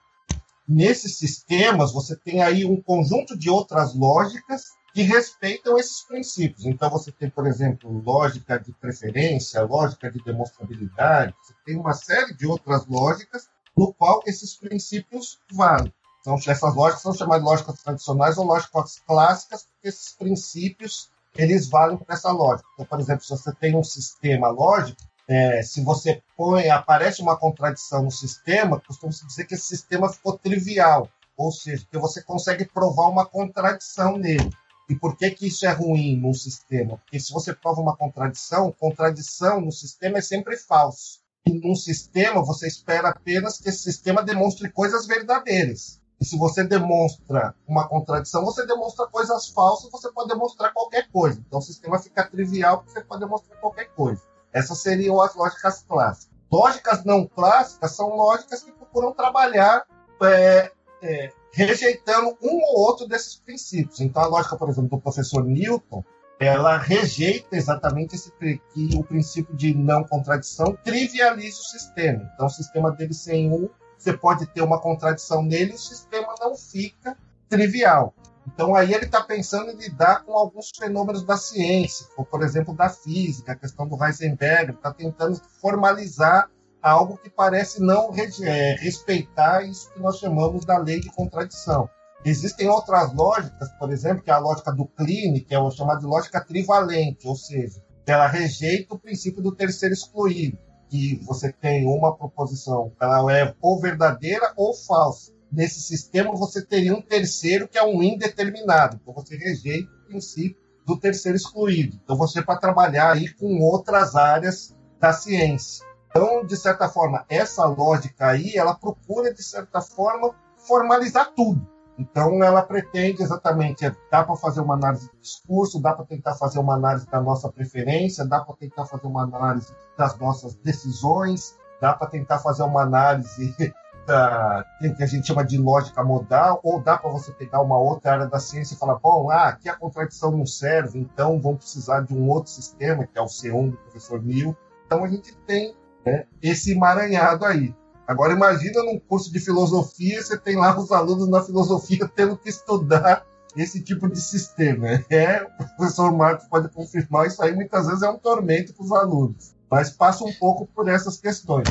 [0.68, 4.64] nesses sistemas, você tem aí um conjunto de outras lógicas
[4.94, 6.64] que respeitam esses princípios.
[6.64, 12.32] Então, você tem, por exemplo, lógica de preferência, lógica de demonstrabilidade, você tem uma série
[12.32, 15.92] de outras lógicas no qual esses princípios valem.
[16.20, 21.98] Então, essas lógicas são chamadas lógicas tradicionais ou lógicas clássicas, porque esses princípios eles valem
[21.98, 22.68] para essa lógica.
[22.74, 27.36] Então, por exemplo, se você tem um sistema lógico, é, se você põe, aparece uma
[27.36, 32.64] contradição no sistema, costuma-se dizer que esse sistema ficou trivial, ou seja, que você consegue
[32.64, 34.50] provar uma contradição nele.
[34.88, 36.98] E por que, que isso é ruim num sistema?
[36.98, 41.20] Porque se você prova uma contradição, contradição no sistema é sempre falso.
[41.46, 46.00] E num sistema, você espera apenas que esse sistema demonstre coisas verdadeiras.
[46.20, 51.42] E se você demonstra uma contradição, você demonstra coisas falsas, você pode demonstrar qualquer coisa.
[51.46, 54.22] Então o sistema fica trivial porque você pode demonstrar qualquer coisa.
[54.52, 56.34] Essas seriam as lógicas clássicas.
[56.50, 59.84] Lógicas não clássicas são lógicas que procuram trabalhar
[60.22, 60.72] é,
[61.02, 64.00] é, rejeitando um ou outro desses princípios.
[64.00, 66.04] Então, a lógica, por exemplo, do professor Newton,
[66.38, 72.28] ela rejeita exatamente esse que o princípio de não contradição trivializa o sistema.
[72.34, 76.56] Então, o sistema dele sem um, você pode ter uma contradição nele o sistema não
[76.56, 77.16] fica
[77.48, 78.12] trivial.
[78.46, 82.74] Então, aí ele está pensando em lidar com alguns fenômenos da ciência, como, por exemplo,
[82.74, 86.50] da física, a questão do Heisenberg, está tentando formalizar
[86.84, 91.88] algo que parece não é, respeitar isso que nós chamamos da lei de contradição.
[92.24, 96.00] Existem outras lógicas, por exemplo, que é a lógica do Kleene, que é o chamado
[96.00, 100.58] de lógica trivalente, ou seja, ela rejeita o princípio do terceiro excluído,
[100.90, 105.32] que você tem uma proposição, ela é ou verdadeira ou falsa.
[105.50, 110.56] Nesse sistema você teria um terceiro que é um indeterminado, então você rejeita o princípio
[110.86, 111.98] do terceiro excluído.
[112.02, 115.93] Então você para trabalhar aí com outras áreas da ciência.
[116.16, 121.66] Então, de certa forma, essa lógica aí, ela procura, de certa forma, formalizar tudo.
[121.98, 126.34] Então, ela pretende exatamente, é, dá para fazer uma análise do discurso, dá para tentar
[126.34, 131.58] fazer uma análise da nossa preferência, dá para tentar fazer uma análise das nossas decisões,
[131.80, 133.52] dá para tentar fazer uma análise
[134.06, 134.64] da,
[134.96, 138.26] que a gente chama de lógica modal, ou dá para você pegar uma outra área
[138.28, 142.14] da ciência e falar, bom, ah, aqui a contradição não serve, então vamos precisar de
[142.14, 144.56] um outro sistema, que é o C1 do professor Neil.
[144.86, 145.74] Então, a gente tem
[146.04, 147.74] né, esse emaranhado aí.
[148.06, 152.50] Agora imagina num curso de filosofia, você tem lá os alunos na filosofia tendo que
[152.50, 153.24] estudar
[153.56, 155.04] esse tipo de sistema.
[155.08, 158.92] É, o professor Marcos pode confirmar, isso aí muitas vezes é um tormento para os
[158.92, 159.54] alunos.
[159.70, 161.66] Mas passa um pouco por essas questões.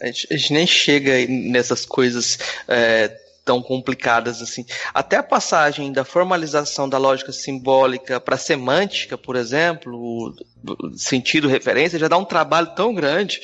[0.00, 3.08] A gente, a gente nem chega nessas coisas é,
[3.46, 4.66] tão complicadas assim.
[4.92, 10.34] Até a passagem da formalização da lógica simbólica para semântica, por exemplo,
[10.96, 13.40] sentido referência, já dá um trabalho tão grande.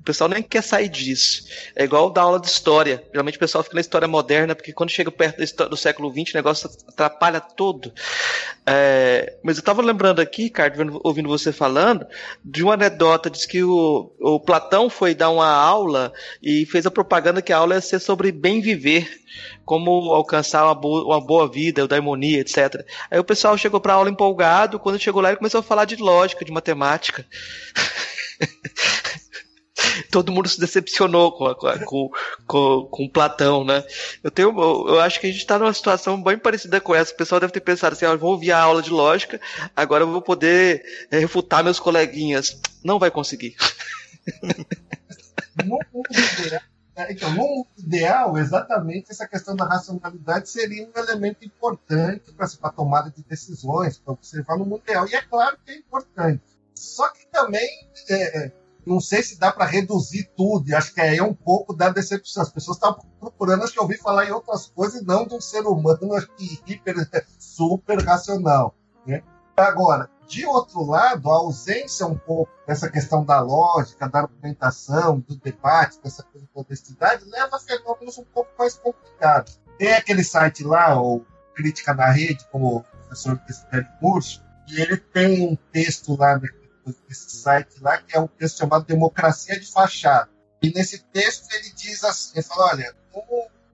[0.00, 1.44] O pessoal nem quer sair disso.
[1.76, 3.04] É igual dar aula de história.
[3.12, 6.36] Geralmente o pessoal fica na história moderna, porque quando chega perto do século XX, o
[6.36, 7.92] negócio atrapalha todo.
[8.66, 12.04] É, mas eu estava lembrando aqui, Ricardo, ouvindo você falando,
[12.44, 16.90] de uma anedota, diz que o, o Platão foi dar uma aula e fez a
[16.90, 19.08] propaganda que a aula ia ser sobre bem viver,
[19.72, 22.84] como alcançar uma boa, uma boa vida, daimonia, etc.
[23.10, 25.96] Aí o pessoal chegou para aula empolgado, quando chegou lá ele começou a falar de
[25.96, 27.24] lógica, de matemática.
[30.12, 31.54] todo mundo se decepcionou com,
[31.86, 32.10] com,
[32.46, 33.82] com, com, Platão, né?
[34.22, 37.14] Eu tenho, eu acho que a gente está numa situação bem parecida com essa.
[37.14, 39.40] O pessoal deve ter pensado assim: ah, vou ouvir a aula de lógica,
[39.74, 42.60] agora eu vou poder é, refutar meus coleguinhas.
[42.84, 43.56] Não vai conseguir.
[47.02, 50.98] No mundo ideal, é, então, no mundo ideal, exatamente essa questão da racionalidade seria um
[50.98, 55.06] elemento importante para a tomada de decisões, para observar no mundo ideal.
[55.08, 56.42] E é claro que é importante.
[56.74, 57.68] Só que também
[58.08, 58.52] é, é
[58.84, 61.88] não sei se dá para reduzir tudo, e acho que aí é um pouco da
[61.88, 62.42] decepção.
[62.42, 65.60] As pessoas estão procurando, acho que ouvir falar em outras coisas, não de um ser
[65.60, 66.96] humano, acho que hiper,
[67.38, 68.74] super racional.
[69.06, 69.22] Né?
[69.56, 75.36] Agora, de outro lado, a ausência um pouco dessa questão da lógica, da argumentação, do
[75.36, 79.60] debate, dessa coisa de honestidade, leva a fenômenos um pouco mais complicados.
[79.78, 84.96] Tem aquele site lá, o Crítica na Rede, como o professor Cristiano Murcho, e ele
[84.96, 86.40] tem um texto lá
[87.08, 90.30] desse site lá, que é um texto chamado Democracia de Fachada.
[90.62, 92.94] E nesse texto ele diz assim, ele fala, olha,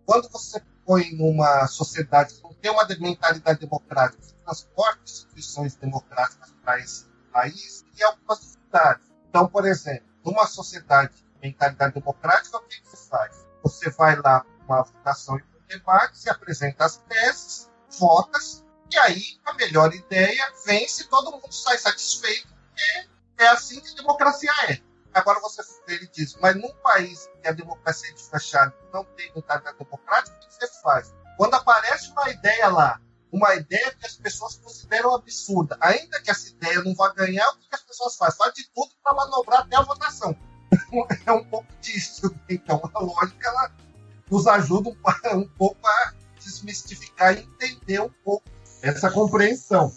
[0.06, 6.54] quando você põe numa sociedade que não tem uma mentalidade democrática, você transporta instituições democráticas
[6.62, 9.06] para esse país e algumas sociedades.
[9.28, 13.46] Então, por exemplo, numa sociedade de mentalidade democrática, o que, que você faz?
[13.62, 18.98] Você vai lá para uma votação e um debate, se apresenta as teses, votas, e
[18.98, 24.50] aí a melhor ideia vence, todo mundo sai satisfeito porque é assim que a democracia
[24.68, 24.80] é.
[25.12, 29.32] Agora você ele diz, mas num país que a democracia é de fechado não tem
[29.34, 31.14] mentalidade democrática, o que você faz?
[31.36, 33.00] Quando aparece uma ideia lá,
[33.32, 37.58] uma ideia que as pessoas consideram absurda, ainda que essa ideia não vá ganhar, o
[37.58, 38.38] que as pessoas fazem?
[38.38, 40.36] Faz de tudo para manobrar até a votação.
[41.26, 42.34] é um pouco disso.
[42.48, 43.72] Então a lógica ela
[44.30, 48.44] nos ajuda um, um pouco a desmistificar e entender um pouco
[48.82, 49.92] essa compreensão.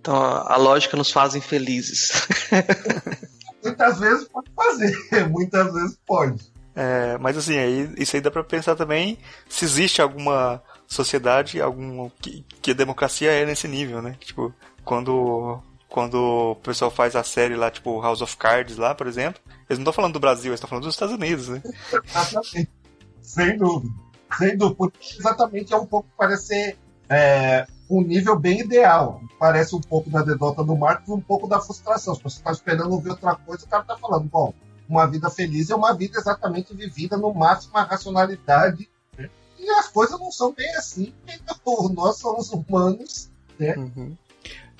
[0.00, 2.26] Então a lógica nos faz infelizes.
[3.62, 6.56] muitas vezes pode fazer, muitas vezes pode.
[6.74, 12.08] É, mas assim, aí, isso aí dá para pensar também se existe alguma sociedade algum
[12.20, 14.16] que, que a democracia é nesse nível, né?
[14.20, 19.06] Tipo, quando quando o pessoal faz a série lá, tipo House of Cards lá, por
[19.06, 21.62] exemplo, eles não estão falando do Brasil, eles estão falando dos Estados Unidos, né?
[22.04, 22.70] Exatamente.
[23.22, 23.94] Sem dúvida.
[24.36, 24.76] Sem dúvida.
[24.76, 26.78] Porque exatamente é um pouco, parece ser
[27.08, 29.20] é, um nível bem ideal.
[29.38, 32.14] Parece um pouco da dedota do Marcos, um pouco da frustração.
[32.14, 34.52] Se você está esperando ouvir outra coisa, o cara está falando, bom,
[34.88, 38.88] uma vida feliz é uma vida exatamente vivida no máximo a racionalidade.
[39.66, 39.72] Né?
[39.72, 41.12] E as coisas não são bem assim.
[41.94, 43.74] Nós somos humanos, né?
[43.76, 44.16] Uhum.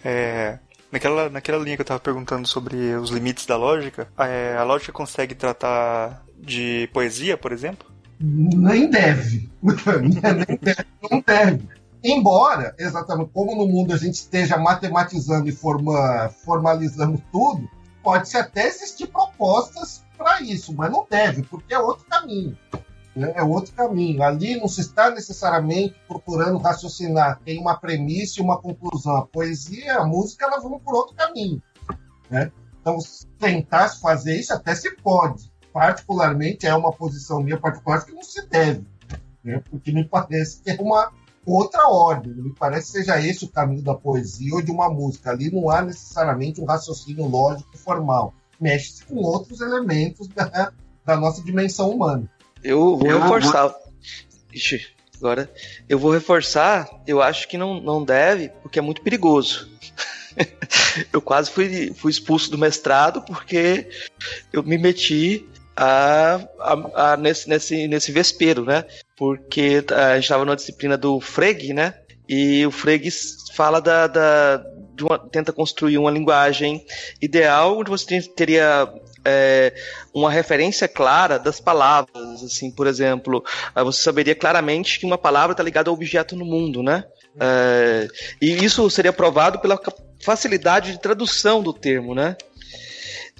[0.04, 0.58] É,
[0.90, 4.92] naquela, naquela linha que eu estava perguntando sobre os limites da lógica, é, a lógica
[4.92, 7.90] consegue tratar de poesia, por exemplo?
[8.20, 9.50] Nem deve.
[9.62, 10.86] Nem deve.
[11.10, 11.68] Não deve.
[12.02, 17.68] Embora, exatamente como no mundo a gente esteja matematizando e forma, formalizando tudo,
[18.02, 22.56] pode-se até existir propostas para isso, mas não deve, porque é outro caminho.
[23.16, 23.32] Né?
[23.34, 24.22] É outro caminho.
[24.22, 27.40] Ali não se está necessariamente procurando raciocinar.
[27.42, 29.16] Tem uma premissa e uma conclusão.
[29.16, 31.62] A poesia a música elas vão por outro caminho.
[32.30, 32.52] Né?
[32.80, 32.98] Então,
[33.38, 35.50] tentar fazer isso até se pode.
[35.72, 38.86] Particularmente, é uma posição minha particular que não se deve.
[39.42, 39.62] Né?
[39.70, 41.10] Porque me parece que é uma
[41.44, 42.34] outra ordem.
[42.34, 45.30] Me parece que seja esse o caminho da poesia ou de uma música.
[45.30, 48.34] Ali não há necessariamente um raciocínio lógico formal.
[48.60, 50.72] Mexe-se com outros elementos da,
[51.04, 52.30] da nossa dimensão humana.
[52.66, 53.74] Eu vou reforçar.
[54.52, 54.86] Ixi,
[55.16, 55.48] agora.
[55.88, 59.70] Eu vou reforçar, eu acho que não, não deve, porque é muito perigoso.
[61.12, 63.88] eu quase fui, fui expulso do mestrado porque
[64.52, 65.46] eu me meti
[65.76, 68.84] a, a, a, nesse, nesse, nesse vespeiro, né?
[69.16, 71.94] Porque a gente estava numa disciplina do Frege, né?
[72.28, 73.10] E o Frege
[73.54, 74.64] fala da, da
[75.04, 76.84] uma, tenta construir uma linguagem
[77.20, 78.92] ideal onde você teria
[79.26, 79.74] é,
[80.14, 85.64] uma referência clara das palavras, assim, por exemplo, você saberia claramente que uma palavra está
[85.64, 87.04] ligada ao objeto no mundo, né?
[87.38, 88.08] É,
[88.40, 89.80] e isso seria provado pela
[90.22, 92.36] facilidade de tradução do termo, né?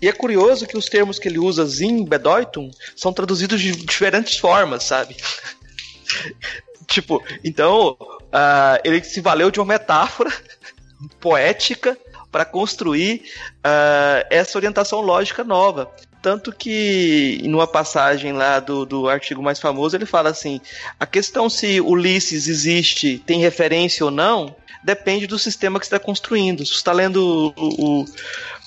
[0.02, 4.36] E é curioso que os termos que ele usa, Zin, Bedeutung, são traduzidos de diferentes
[4.36, 5.16] formas, sabe?
[6.86, 10.30] tipo, então, uh, ele se valeu de uma metáfora
[11.18, 11.96] poética
[12.36, 13.22] para construir
[13.64, 15.90] uh, essa orientação lógica nova.
[16.20, 20.60] Tanto que, numa passagem lá do, do artigo mais famoso, ele fala assim:
[21.00, 26.62] a questão se Ulisses existe, tem referência ou não, depende do sistema que está construindo.
[26.66, 28.04] Se você está lendo o, o,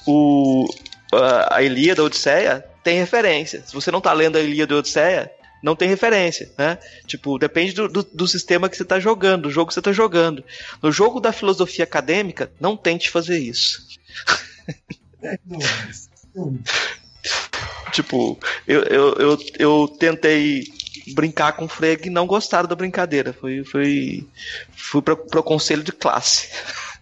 [0.07, 0.65] o,
[1.51, 3.61] a Ilíada, a Odisseia, tem referência.
[3.63, 5.31] Se você não está lendo a Ilíada e a Odisseia,
[5.61, 6.77] não tem referência, né?
[7.05, 9.91] Tipo, depende do, do, do sistema que você está jogando, do jogo que você está
[9.91, 10.43] jogando.
[10.81, 13.87] No jogo da filosofia acadêmica, não tente fazer isso.
[17.91, 20.63] tipo, eu, eu, eu, eu tentei
[21.13, 23.33] brincar com o Freg e não gostaram da brincadeira.
[23.33, 24.27] Fui, fui,
[24.71, 26.49] fui para o conselho de classe.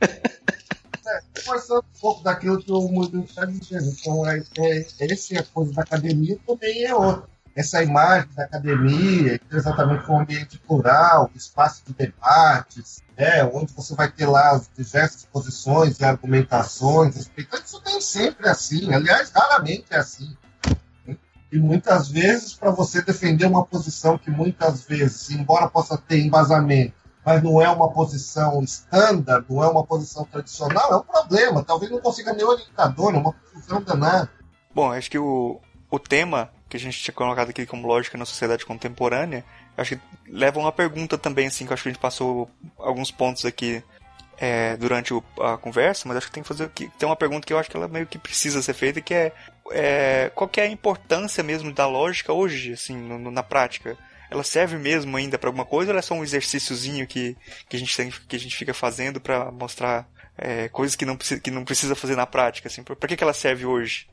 [0.02, 3.96] É, forçando um pouco daquilo que o Murilo está dizendo.
[4.00, 8.44] Então, é, é, essa é a coisa da academia também é outra essa imagem da
[8.44, 14.52] academia, exatamente com o ambiente plural, espaço de debates, né, onde você vai ter lá
[14.52, 17.16] as diversas posições e argumentações.
[17.16, 20.38] Isso nem sempre é assim, aliás, raramente é assim.
[21.52, 26.94] E muitas vezes, para você defender uma posição que muitas vezes, embora possa ter embasamento,
[27.26, 31.64] mas não é uma posição estándar, não é uma posição tradicional, é um problema.
[31.64, 34.30] Talvez não consiga nem orientador, é uma confusão danada.
[34.76, 38.26] Bom, acho que o, o tema que a gente tinha colocado aqui como lógica na
[38.26, 39.44] sociedade contemporânea,
[39.78, 43.46] acho que leva uma pergunta também, assim, que acho que a gente passou alguns pontos
[43.46, 43.84] aqui
[44.38, 47.46] é, durante o, a conversa, mas acho que tem que fazer que tem uma pergunta
[47.46, 49.32] que eu acho que ela meio que precisa ser feita, que é,
[49.72, 53.98] é qual que é a importância mesmo da lógica hoje, assim, no, na prática?
[54.30, 57.36] Ela serve mesmo ainda para alguma coisa ou é só um exercíciozinho que,
[57.70, 60.06] que, a, gente tem, que a gente fica fazendo para mostrar
[60.38, 62.68] é, coisas que não, que não precisa fazer na prática?
[62.68, 64.08] Assim, para que, que ela serve hoje?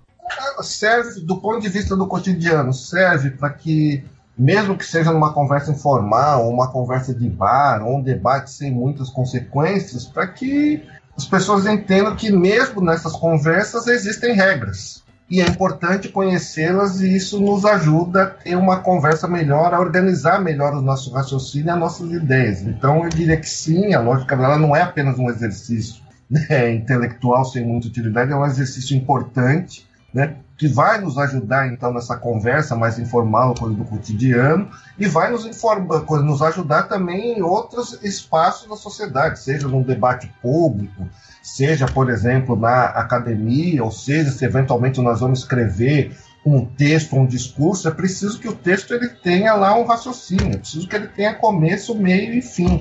[0.63, 4.05] Serve, do ponto de vista do cotidiano, serve para que,
[4.37, 9.11] mesmo que seja numa conversa informal, uma conversa de bar, ou um debate sem muitas
[9.11, 10.83] consequências, para que
[11.17, 15.03] as pessoas entendam que, mesmo nessas conversas, existem regras.
[15.31, 20.41] E é importante conhecê-las e isso nos ajuda a ter uma conversa melhor, a organizar
[20.41, 22.61] melhor o nosso raciocínio e as nossas ideias.
[22.61, 27.45] Então, eu diria que sim, a lógica dela não é apenas um exercício né, intelectual
[27.45, 32.77] sem muita utilidade, é um exercício importante né, que vai nos ajudar então nessa conversa
[32.77, 38.69] mais informal, coisa do cotidiano, e vai nos, informar, nos ajudar também em outros espaços
[38.69, 41.09] da sociedade, seja num debate público,
[41.43, 47.27] seja, por exemplo, na academia, ou seja, se eventualmente nós vamos escrever um texto, um
[47.27, 51.09] discurso, é preciso que o texto ele tenha lá um raciocínio, é preciso que ele
[51.09, 52.79] tenha começo, meio e fim.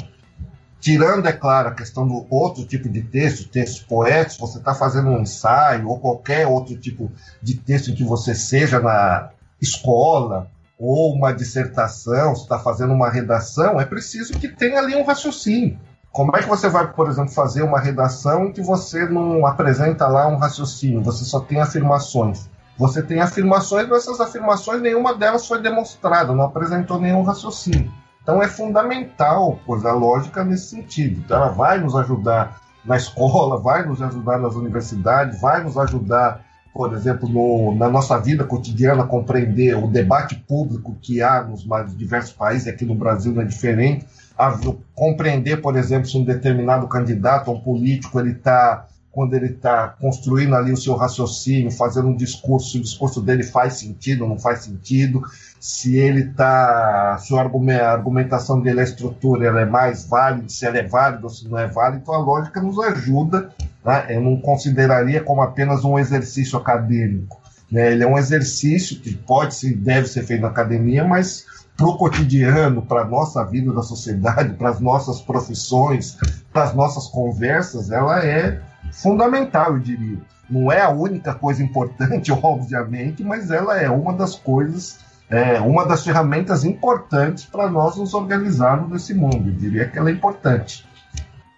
[0.83, 5.11] Tirando, é claro, a questão do outro tipo de texto, textos poéticos, você está fazendo
[5.11, 7.09] um ensaio ou qualquer outro tipo
[7.41, 9.29] de texto que você seja na
[9.61, 15.05] escola ou uma dissertação, você está fazendo uma redação, é preciso que tenha ali um
[15.05, 15.79] raciocínio.
[16.11, 20.27] Como é que você vai, por exemplo, fazer uma redação que você não apresenta lá
[20.27, 22.49] um raciocínio, você só tem afirmações?
[22.77, 28.02] Você tem afirmações, mas essas afirmações, nenhuma delas foi demonstrada, não apresentou nenhum raciocínio.
[28.23, 31.19] Então é fundamental, pois a lógica nesse sentido.
[31.19, 36.41] Então, ela vai nos ajudar na escola, vai nos ajudar nas universidades, vai nos ajudar,
[36.73, 41.95] por exemplo, no, na nossa vida cotidiana, compreender o debate público que há nos mais
[41.95, 44.07] diversos países, aqui no Brasil não é diferente,
[44.37, 44.57] a
[44.95, 50.55] compreender, por exemplo, se um determinado candidato um político ele está quando ele está construindo
[50.55, 54.39] ali o seu raciocínio, fazendo um discurso, se o discurso dele faz sentido ou não
[54.39, 55.21] faz sentido,
[55.59, 60.79] se ele está, se a argumentação dele, a estrutura, ela é mais válida, se ela
[60.79, 63.51] é válida ou se não é válida, então a lógica nos ajuda,
[63.85, 64.07] né?
[64.09, 67.39] eu não consideraria como apenas um exercício acadêmico,
[67.71, 67.91] né?
[67.91, 71.45] ele é um exercício que pode e deve ser feito na academia, mas
[71.77, 76.17] para o cotidiano, para a nossa vida da sociedade, para as nossas profissões,
[76.51, 80.17] para as nossas conversas, ela é fundamental, eu diria.
[80.49, 85.85] Não é a única coisa importante, obviamente, mas ela é uma das coisas, é, uma
[85.85, 89.49] das ferramentas importantes para nós nos organizarmos nesse mundo.
[89.49, 90.85] Eu diria que ela é importante.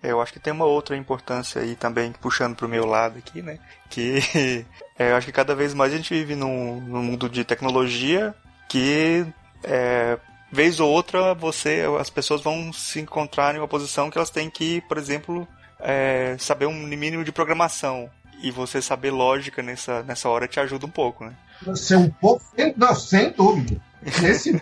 [0.01, 3.17] É, eu acho que tem uma outra importância aí também, puxando para o meu lado
[3.17, 3.57] aqui, né?
[3.89, 4.19] Que
[4.97, 8.33] é, eu acho que cada vez mais a gente vive num, num mundo de tecnologia
[8.67, 9.25] que
[9.63, 10.17] é,
[10.51, 14.49] vez ou outra você as pessoas vão se encontrar em uma posição que elas têm
[14.49, 15.47] que, por exemplo,
[15.86, 18.09] é, saber um mínimo de programação
[18.41, 21.33] e você saber lógica nessa, nessa hora te ajuda um pouco, né?
[21.75, 22.43] Ser um pouco,
[22.75, 23.79] não, sem dúvida.
[24.03, 24.61] Esse,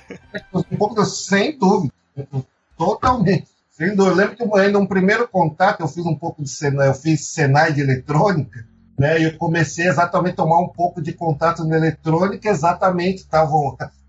[0.53, 1.93] um pouco, sem dúvida.
[2.77, 3.47] Totalmente.
[3.71, 4.11] Sem dúvida.
[4.11, 7.25] Eu lembro que ainda um primeiro contato, eu fiz um pouco de Senai, eu fiz
[7.27, 8.65] Senai de eletrônica,
[8.97, 9.19] né?
[9.19, 13.53] E eu comecei exatamente a tomar um pouco de contato na eletrônica, exatamente, estava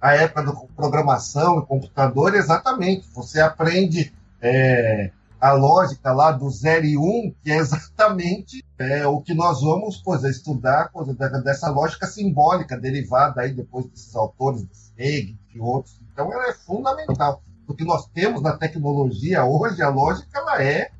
[0.00, 3.06] a época da programação e computador, exatamente.
[3.14, 4.12] Você aprende
[4.42, 5.10] é,
[5.44, 9.60] a lógica lá do 0 e 1, um, que é exatamente é, o que nós
[9.60, 15.38] vamos pois, é, estudar coisa, dessa lógica simbólica derivada aí depois desses autores, do Frege
[15.54, 16.00] e outros.
[16.10, 17.42] Então ela é fundamental.
[17.68, 20.90] O que nós temos na tecnologia hoje, a lógica ela é,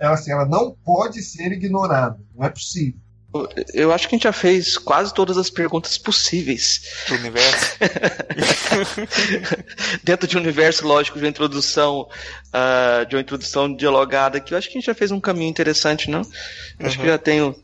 [0.00, 3.00] ela, assim, ela não pode ser ignorada, não é possível.
[3.72, 6.82] Eu acho que a gente já fez quase todas as perguntas possíveis.
[7.08, 7.78] Do universo.
[10.02, 12.08] Dentro de um universo lógico de uma introdução,
[12.48, 15.50] uh, de uma introdução dialogada aqui, eu acho que a gente já fez um caminho
[15.50, 16.22] interessante, não?
[16.22, 16.86] Uhum.
[16.86, 17.56] Acho que já tem, uh,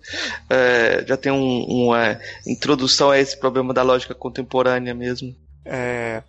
[1.06, 5.34] já tem um, uma introdução a esse problema da lógica contemporânea mesmo.
[5.64, 6.22] É,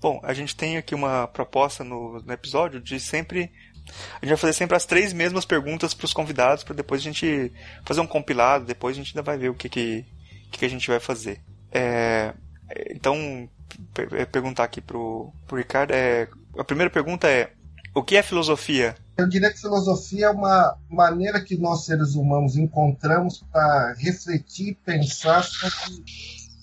[0.00, 3.50] bom, a gente tem aqui uma proposta no, no episódio de sempre
[3.88, 7.04] a gente vai fazer sempre as três mesmas perguntas para os convidados, para depois a
[7.04, 7.52] gente
[7.84, 10.04] fazer um compilado, depois a gente ainda vai ver o que, que,
[10.50, 11.40] que a gente vai fazer.
[11.72, 12.34] É,
[12.90, 13.48] então,
[14.12, 16.28] é, perguntar aqui pro, pro Ricardo, é,
[16.58, 17.52] a primeira pergunta é,
[17.94, 18.96] o que é filosofia?
[19.16, 25.42] Eu diria que filosofia é uma maneira que nós seres humanos encontramos para refletir, pensar
[25.42, 26.04] sobre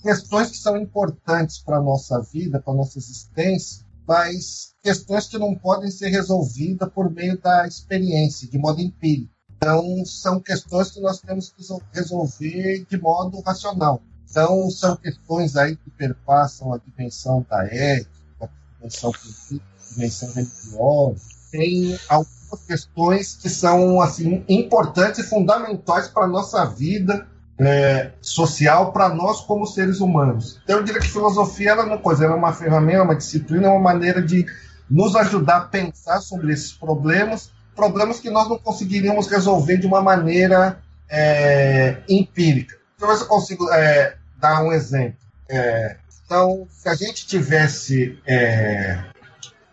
[0.02, 5.36] questões que são importantes para a nossa vida, para a nossa existência, mas questões que
[5.36, 9.30] não podem ser resolvidas por meio da experiência, de modo empírico.
[9.54, 14.00] Então, são questões que nós temos que resolver de modo racional.
[14.30, 18.08] Então, são questões aí que perpassam a dimensão da ética,
[18.40, 18.48] a
[18.78, 21.28] dimensão política, a dimensão religiosa.
[21.50, 27.26] Tem algumas questões que são assim importantes e fundamentais para a nossa vida
[27.60, 30.60] é, social para nós como seres humanos.
[30.62, 33.66] Então, eu diria que filosofia ela não é coisa, ela é uma ferramenta, uma disciplina,
[33.66, 34.46] é uma maneira de
[34.88, 40.00] nos ajudar a pensar sobre esses problemas, problemas que nós não conseguiríamos resolver de uma
[40.00, 40.78] maneira
[41.08, 42.76] é, empírica.
[42.96, 45.18] Então, se eu consigo é, dar um exemplo.
[45.48, 48.18] É, então, se a gente tivesse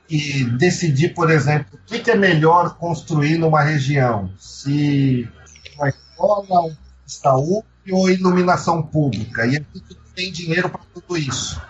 [0.08, 5.28] que decidir, por exemplo, o que, que é melhor construir numa região, se
[5.76, 6.76] uma escola, um
[7.06, 11.62] saúde ou iluminação pública, e a gente tem dinheiro para tudo isso.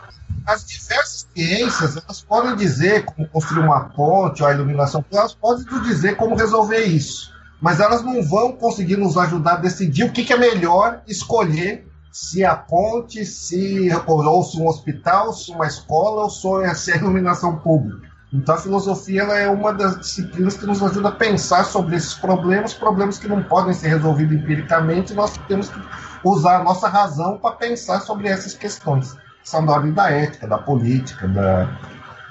[0.46, 5.66] As diversas ciências elas podem dizer como construir uma ponte ou a iluminação, elas podem
[5.84, 10.24] dizer como resolver isso, mas elas não vão conseguir nos ajudar a decidir o que,
[10.24, 16.24] que é melhor escolher se a ponte, se ou se um hospital, se uma escola
[16.24, 18.05] ou se a iluminação pública.
[18.34, 22.14] Então a filosofia ela é uma das disciplinas que nos ajuda a pensar sobre esses
[22.14, 25.80] problemas, problemas que não podem ser resolvidos empiricamente, nós temos que
[26.24, 29.16] usar a nossa razão para pensar sobre essas questões.
[29.44, 31.66] São da ordem da ética, da política, da,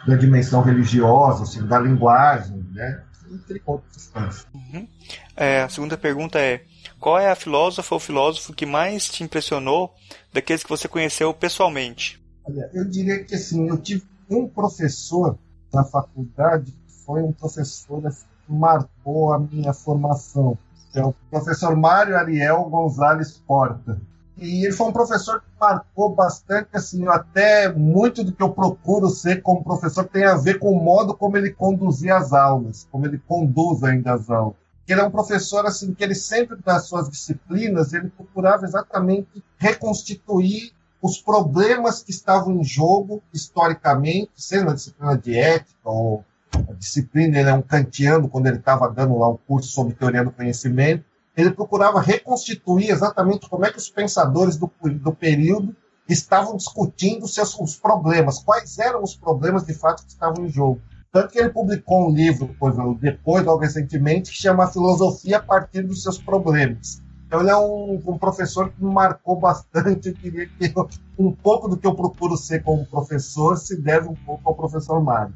[0.06, 3.02] da dimensão religiosa, assim, da linguagem, né?
[3.30, 4.46] Entre outras questões.
[4.52, 4.88] Uhum.
[5.36, 6.64] É, a segunda pergunta é:
[6.98, 9.94] qual é a filósofa ou filósofo que mais te impressionou
[10.32, 12.22] daqueles que você conheceu pessoalmente?
[12.44, 15.38] Olha, eu diria que assim, eu tive um professor
[15.74, 18.02] na faculdade foi um professor
[18.46, 20.56] que marcou a minha formação,
[20.92, 24.00] que é o professor Mário Ariel Gonzalez Porta.
[24.36, 29.08] E ele foi um professor que marcou bastante, assim, até muito do que eu procuro
[29.08, 33.06] ser como professor tem a ver com o modo como ele conduzia as aulas, como
[33.06, 34.56] ele conduz ainda as aulas.
[34.86, 40.72] Ele é um professor, assim, que ele sempre, nas suas disciplinas, ele procurava exatamente reconstituir
[41.04, 47.38] os problemas que estavam em jogo historicamente, seja na disciplina de ética ou a disciplina,
[47.38, 51.04] ele é um kantiano, quando ele estava dando lá um curso sobre teoria do conhecimento,
[51.36, 55.76] ele procurava reconstituir exatamente como é que os pensadores do, do período
[56.08, 60.80] estavam discutindo seus os problemas, quais eram os problemas de fato que estavam em jogo.
[61.12, 62.56] Tanto que ele publicou um livro,
[62.98, 67.03] depois, logo recentemente, que chama Filosofia a partir dos seus problemas.
[67.34, 70.10] Então ele é um, um professor que me marcou bastante.
[70.10, 74.06] Eu queria que eu, um pouco do que eu procuro ser como professor se deve
[74.06, 75.34] um pouco ao professor Mário.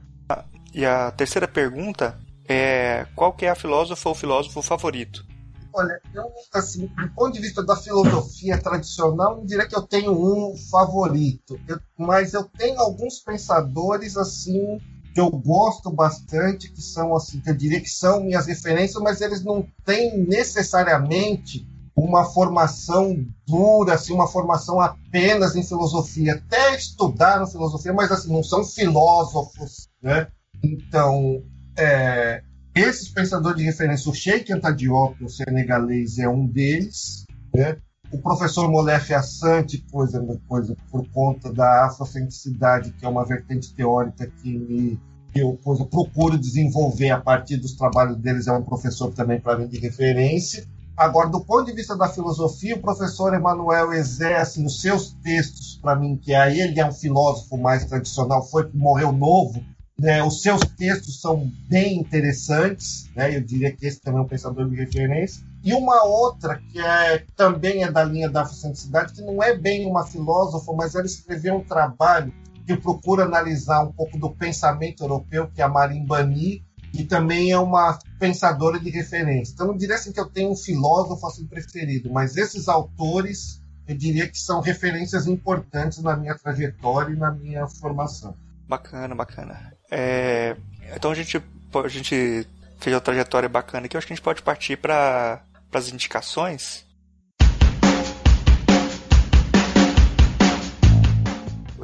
[0.72, 2.16] E a terceira pergunta
[2.48, 5.26] é qual que é a filósofa ou filósofo favorito?
[5.72, 10.12] Olha, eu, assim, do ponto de vista da filosofia tradicional, não diria que eu tenho
[10.12, 14.80] um favorito, eu, mas eu tenho alguns pensadores assim
[15.12, 19.20] que eu gosto bastante, que são assim, que eu diria que são minhas referências, mas
[19.20, 21.66] eles não têm necessariamente
[21.98, 26.34] uma formação dura, assim, uma formação apenas em filosofia.
[26.34, 30.28] Até estudaram filosofia, mas assim, não são filósofos, né?
[30.62, 31.42] Então,
[31.76, 32.42] é,
[32.74, 37.76] esses pensadores de referência, o Sheikh Anta Diop, o senegalês, é um deles, né?
[38.12, 44.26] O professor Molef Assante, coisa, coisa por conta da afrocenticidade, que é uma vertente teórica
[44.40, 44.98] que, me,
[45.32, 49.58] que eu coisa, procuro desenvolver a partir dos trabalhos deles, é um professor também para
[49.58, 50.64] mim de referência.
[50.98, 55.78] Agora, do ponto de vista da filosofia, o professor Emanuel Ezé, assim, os seus textos,
[55.80, 59.64] para mim, que aí ele é um filósofo mais tradicional, foi morreu novo,
[59.96, 64.28] né, os seus textos são bem interessantes, né, eu diria que esse também é um
[64.28, 65.46] pensador de referência.
[65.62, 69.86] E uma outra, que é, também é da linha da afrocentricidade, que não é bem
[69.86, 72.34] uma filósofa, mas ela escreveu um trabalho
[72.66, 76.64] que procura analisar um pouco do pensamento europeu, que é a Marine Bani,
[76.98, 79.52] e também é uma pensadora de referência.
[79.54, 83.96] Então, não diria assim que eu tenho um filósofo assim preferido, mas esses autores eu
[83.96, 88.36] diria que são referências importantes na minha trajetória e na minha formação.
[88.68, 89.72] Bacana, bacana.
[89.90, 90.56] É,
[90.94, 91.40] então a gente,
[91.72, 92.46] a gente
[92.78, 95.40] fez uma trajetória bacana aqui, eu acho que a gente pode partir para
[95.72, 96.84] as indicações.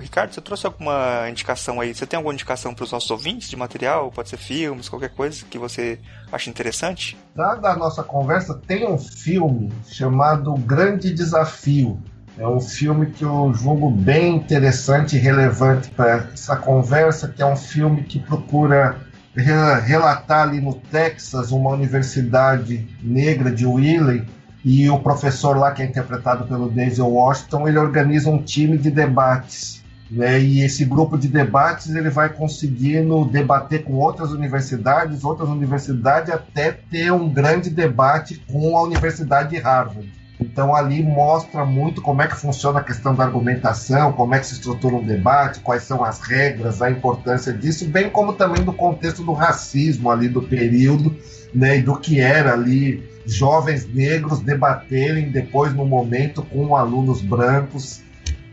[0.04, 1.94] Ricardo, você trouxe alguma indicação aí?
[1.94, 4.12] Você tem alguma indicação para os nossos ouvintes de material?
[4.12, 5.98] Pode ser filmes, qualquer coisa que você
[6.30, 7.16] acha interessante?
[7.34, 11.98] Dada a nossa conversa, tem um filme chamado Grande Desafio.
[12.38, 17.46] É um filme que eu julgo bem interessante e relevante para essa conversa, que é
[17.46, 19.00] um filme que procura
[19.34, 24.26] relatar ali no Texas uma universidade negra de Wiley
[24.62, 28.90] e o professor lá que é interpretado pelo Denzel Washington ele organiza um time de
[28.90, 29.83] debates
[30.14, 30.40] né?
[30.40, 36.70] E esse grupo de debates ele vai conseguindo debater com outras universidades, outras universidades, até
[36.70, 40.08] ter um grande debate com a Universidade de Harvard.
[40.38, 44.46] Então ali mostra muito como é que funciona a questão da argumentação, como é que
[44.46, 48.72] se estrutura um debate, quais são as regras, a importância disso, bem como também do
[48.72, 51.16] contexto do racismo ali do período,
[51.52, 58.02] né, e do que era ali jovens negros debaterem depois no momento com alunos brancos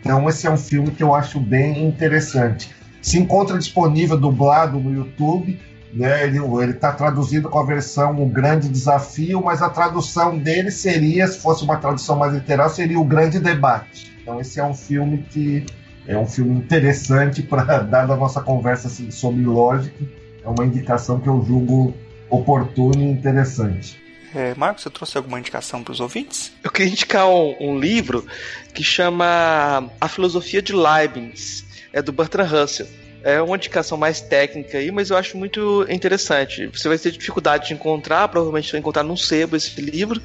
[0.03, 2.73] então, esse é um filme que eu acho bem interessante.
[3.02, 5.60] Se encontra disponível dublado no YouTube.
[5.94, 6.26] Né?
[6.26, 6.40] Ele
[6.72, 11.64] está traduzido com a versão O Grande Desafio, mas a tradução dele seria, se fosse
[11.64, 14.11] uma tradução mais literal, seria O Grande Debate.
[14.22, 15.65] Então, esse é um filme que
[16.07, 20.03] é um filme interessante para dar a nossa conversa assim, sobre lógica.
[20.44, 21.94] É uma indicação que eu julgo
[22.30, 24.01] oportuna e interessante.
[24.33, 26.51] É, Marcos, você trouxe alguma indicação para os ouvintes?
[26.63, 28.25] Eu queria indicar um, um, livro
[28.73, 32.87] que chama A Filosofia de Leibniz, é do Bertrand Russell.
[33.23, 36.68] É uma indicação mais técnica aí, mas eu acho muito interessante.
[36.68, 40.19] Você vai ter dificuldade de encontrar, provavelmente vai encontrar num sebo esse livro,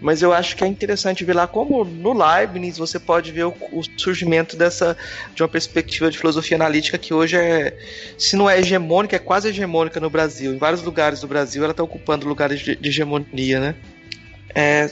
[0.00, 3.54] mas eu acho que é interessante ver lá como no Leibniz você pode ver o,
[3.72, 4.96] o surgimento dessa
[5.34, 7.76] de uma perspectiva de filosofia analítica que hoje é,
[8.16, 10.54] se não é hegemônica, é quase hegemônica no Brasil.
[10.54, 13.74] Em vários lugares do Brasil ela está ocupando lugares de, de hegemonia, né?
[14.58, 14.90] É,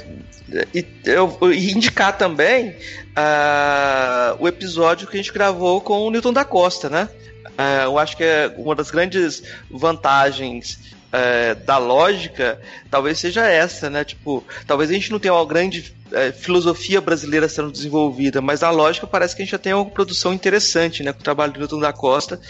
[0.74, 6.44] e eu, indicar também uh, o episódio que a gente gravou com o Newton da
[6.44, 7.08] Costa, né?
[7.46, 12.60] Uh, eu acho que é uma das grandes vantagens é, da lógica,
[12.90, 14.04] talvez seja essa, né?
[14.04, 18.70] Tipo, talvez a gente não tenha uma grande é, filosofia brasileira sendo desenvolvida, mas a
[18.70, 21.12] lógica parece que a gente já tem uma produção interessante, né?
[21.12, 22.40] Com o trabalho do Newton da Costa,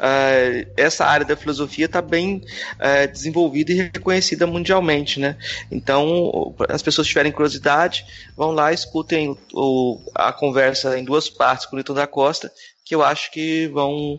[0.00, 2.42] é, essa área da filosofia está bem
[2.78, 5.36] é, desenvolvida e reconhecida mundialmente, né?
[5.70, 11.74] Então, as pessoas tiverem curiosidade, vão lá, escutem o, a conversa em duas partes com
[11.74, 12.50] o Newton da Costa,
[12.82, 14.18] que eu acho que vão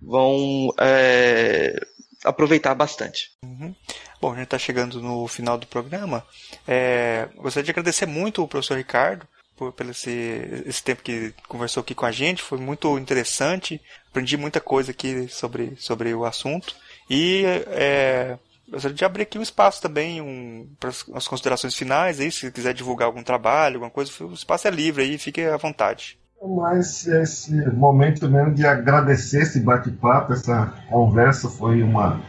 [0.00, 1.78] vão é,
[2.24, 3.30] aproveitar bastante.
[3.44, 3.74] Uhum.
[4.20, 6.26] Bom, a gente está chegando no final do programa.
[6.66, 11.82] É, gostaria de agradecer muito o professor Ricardo por, pelo esse, esse tempo que conversou
[11.82, 12.42] aqui com a gente.
[12.42, 13.80] Foi muito interessante.
[14.10, 16.74] Aprendi muita coisa aqui sobre, sobre o assunto.
[17.08, 18.38] E é,
[18.68, 22.20] gostaria de abrir aqui um espaço também um, para as considerações finais.
[22.20, 25.56] Aí, se quiser divulgar algum trabalho, alguma coisa, o espaço é livre aí, fique à
[25.56, 26.18] vontade.
[26.46, 32.20] Mas esse momento mesmo de agradecer esse bate-papo, essa conversa foi uma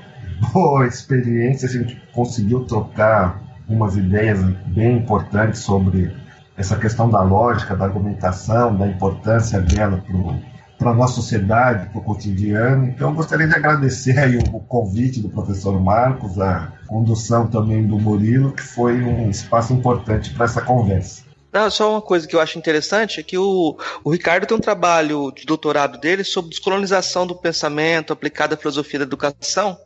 [0.54, 1.68] boa experiência.
[1.68, 6.16] A gente conseguiu trocar umas ideias bem importantes sobre
[6.56, 10.02] essa questão da lógica, da argumentação, da importância dela
[10.78, 12.86] para a nossa sociedade, para o cotidiano.
[12.86, 18.00] Então, gostaria de agradecer aí o, o convite do professor Marcos, a condução também do
[18.00, 21.25] Murilo, que foi um espaço importante para essa conversa.
[21.56, 24.60] Não, só uma coisa que eu acho interessante é que o, o Ricardo tem um
[24.60, 29.80] trabalho de doutorado dele sobre descolonização do pensamento aplicado à filosofia da educação.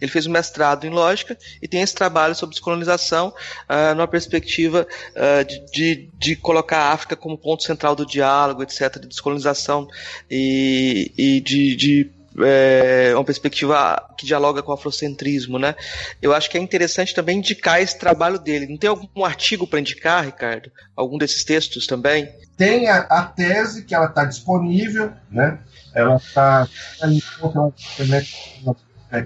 [0.00, 3.34] Ele fez um mestrado em lógica e tem esse trabalho sobre descolonização
[3.68, 8.62] uh, numa perspectiva uh, de, de, de, colocar a África como ponto central do diálogo,
[8.62, 9.86] etc., de descolonização
[10.30, 15.74] e, e de, de é, uma perspectiva que dialoga com o afrocentrismo, né?
[16.22, 18.66] Eu acho que é interessante também indicar esse trabalho dele.
[18.66, 20.70] Não tem algum artigo para indicar, Ricardo?
[20.96, 22.28] Algum desses textos também?
[22.56, 25.58] Tem a, a tese que ela está disponível, né?
[25.94, 26.68] Ela está
[27.00, 28.24] na biblioteca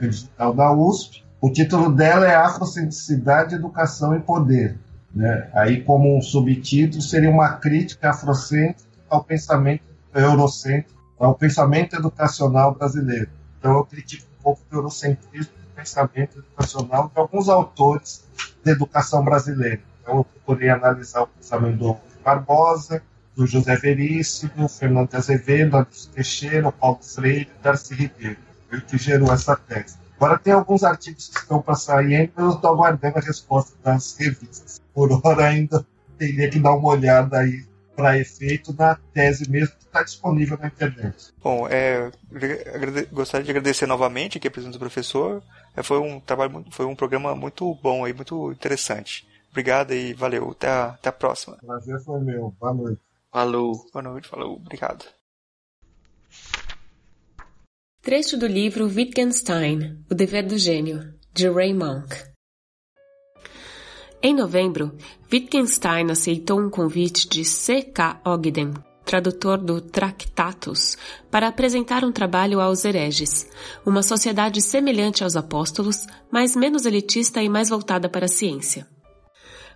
[0.09, 1.25] digital da USP.
[1.41, 4.79] O título dela é Afrocentricidade, Educação e Poder.
[5.15, 5.49] Né?
[5.53, 9.83] Aí, como um subtítulo, seria uma crítica afrocêntrica ao pensamento
[10.15, 13.31] eurocêntrico ao pensamento educacional brasileiro.
[13.59, 18.25] Então, eu critico um pouco o eurocentrismo do pensamento educacional de alguns autores
[18.65, 19.81] da educação brasileira.
[20.03, 23.03] Então, eu procurei analisar o pensamento do Barbosa,
[23.35, 28.39] do José Veríssimo, Fernando Azevedo, Anderson Teixeira, Paulo Freire Darcy Ribeiro.
[28.73, 29.97] O que gerou essa tese.
[30.17, 34.17] Agora, tem alguns artigos que estão para sair ainda, eu estou aguardando a resposta das
[34.17, 34.81] revistas.
[34.93, 35.85] Por hora, ainda
[36.19, 37.65] teria que dar uma olhada aí
[37.95, 41.33] para efeito na tese mesmo que está disponível na internet.
[41.43, 42.11] Bom, é,
[43.13, 45.43] gostaria de agradecer novamente aqui a presença do professor.
[45.77, 49.27] É, foi um trabalho, foi um programa muito bom aí, muito interessante.
[49.51, 50.51] Obrigado e valeu.
[50.51, 51.57] Até a, até a próxima.
[51.63, 52.55] O prazer foi meu.
[52.61, 53.01] Boa noite.
[53.31, 53.87] Falou.
[53.93, 54.57] Boa noite, falou.
[54.57, 55.05] Obrigado.
[58.03, 62.34] Trecho do livro Wittgenstein, O Dever do Gênio, de Ray Monk.
[64.27, 64.91] Em novembro,
[65.31, 68.23] Wittgenstein aceitou um convite de C.K.
[68.25, 68.73] Ogden,
[69.05, 70.97] tradutor do Tractatus,
[71.31, 73.47] para apresentar um trabalho aos hereges,
[73.85, 78.89] uma sociedade semelhante aos apóstolos, mas menos elitista e mais voltada para a ciência.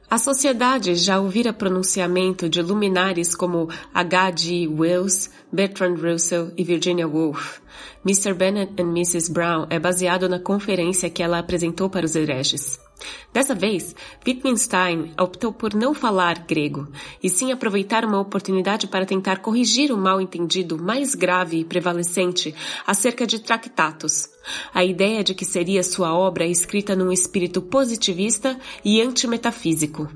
[0.08, 4.32] A sociedade já ouvira pronunciamento de luminares como H.
[4.34, 4.66] G.
[4.66, 7.60] Wells, Bertrand Russell e Virginia Woolf.
[8.02, 8.32] Mr.
[8.32, 9.30] Bennett and Mrs.
[9.30, 12.88] Brown é baseado na conferência que ela apresentou para os hereges.
[13.32, 13.94] Dessa vez,
[14.26, 16.88] Wittgenstein optou por não falar grego,
[17.22, 22.54] e sim aproveitar uma oportunidade para tentar corrigir o mal-entendido mais grave e prevalecente
[22.86, 24.28] acerca de Tractatus,
[24.72, 30.08] a ideia de que seria sua obra escrita num espírito positivista e antimetafísico.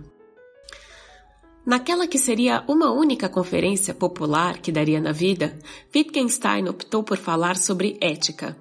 [1.64, 5.56] Naquela que seria uma única conferência popular que daria na vida,
[5.94, 8.56] Wittgenstein optou por falar sobre ética,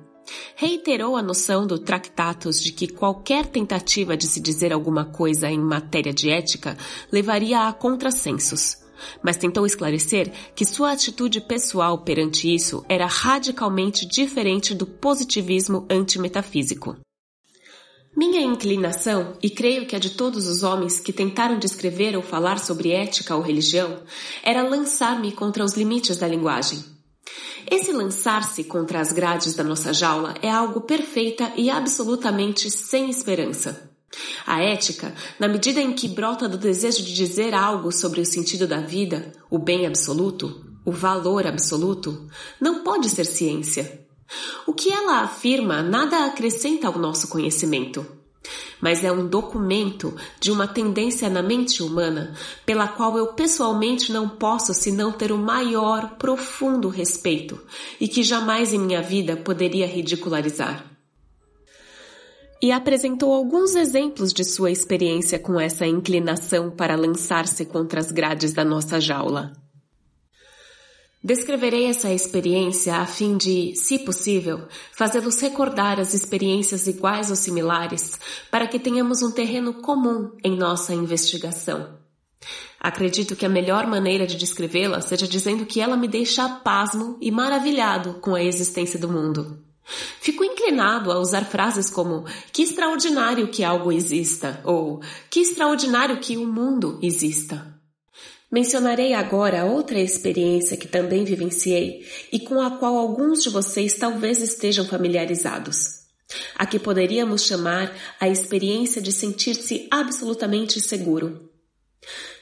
[0.56, 5.60] Reiterou a noção do Tractatus de que qualquer tentativa de se dizer alguma coisa em
[5.60, 6.78] matéria de ética
[7.12, 8.78] levaria a contrassensos,
[9.24, 16.98] mas tentou esclarecer que sua atitude pessoal perante isso era radicalmente diferente do positivismo antimetafísico.
[18.16, 22.60] Minha inclinação, e creio que a de todos os homens que tentaram descrever ou falar
[22.60, 24.02] sobre ética ou religião,
[24.44, 26.91] era lançar-me contra os limites da linguagem
[27.70, 33.92] Esse lançar-se contra as grades da nossa jaula é algo perfeita e absolutamente sem esperança.
[34.46, 38.68] A ética, na medida em que brota do desejo de dizer algo sobre o sentido
[38.68, 42.28] da vida, o bem absoluto, o valor absoluto,
[42.60, 44.06] não pode ser ciência.
[44.66, 48.06] O que ela afirma nada acrescenta ao nosso conhecimento,
[48.80, 52.34] mas é um documento de uma tendência na mente humana
[52.66, 57.60] pela qual eu pessoalmente não posso senão ter o maior, profundo respeito
[58.00, 60.86] e que jamais em minha vida poderia ridicularizar.
[62.62, 68.54] E apresentou alguns exemplos de sua experiência com essa inclinação para lançar-se contra as grades
[68.54, 69.52] da nossa jaula.
[71.24, 78.20] Descreverei essa experiência a fim de, se possível, fazê-los recordar as experiências iguais ou similares
[78.50, 82.00] para que tenhamos um terreno comum em nossa investigação.
[82.80, 87.30] Acredito que a melhor maneira de descrevê-la seja dizendo que ela me deixa pasmo e
[87.30, 89.60] maravilhado com a existência do mundo.
[90.20, 96.38] Fico inclinado a usar frases como que extraordinário que algo exista ou que extraordinário que
[96.38, 97.80] o mundo exista.
[98.52, 104.42] Mencionarei agora outra experiência que também vivenciei e com a qual alguns de vocês talvez
[104.42, 106.02] estejam familiarizados.
[106.58, 111.50] A que poderíamos chamar a experiência de sentir-se absolutamente seguro.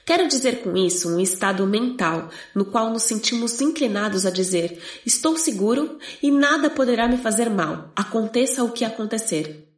[0.04, 5.38] Quero dizer com isso um estado mental no qual nos sentimos inclinados a dizer: estou
[5.38, 9.69] seguro e nada poderá me fazer mal, aconteça o que acontecer.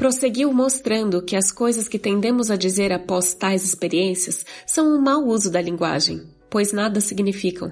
[0.00, 5.26] Prosseguiu mostrando que as coisas que tendemos a dizer após tais experiências são um mau
[5.26, 7.70] uso da linguagem, pois nada significam.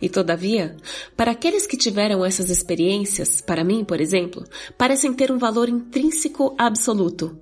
[0.00, 0.76] E todavia,
[1.16, 4.44] para aqueles que tiveram essas experiências, para mim, por exemplo,
[4.78, 7.36] parecem ter um valor intrínseco absoluto.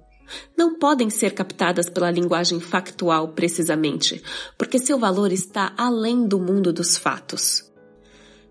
[0.56, 4.22] Não podem ser captadas pela linguagem factual precisamente,
[4.56, 7.73] porque seu valor está além do mundo dos fatos.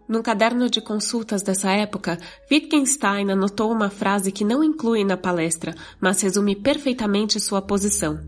[0.07, 2.17] Num caderno de consultas dessa época,
[2.51, 8.19] Wittgenstein anotou uma frase que não inclui na palestra, mas resume perfeitamente sua posição.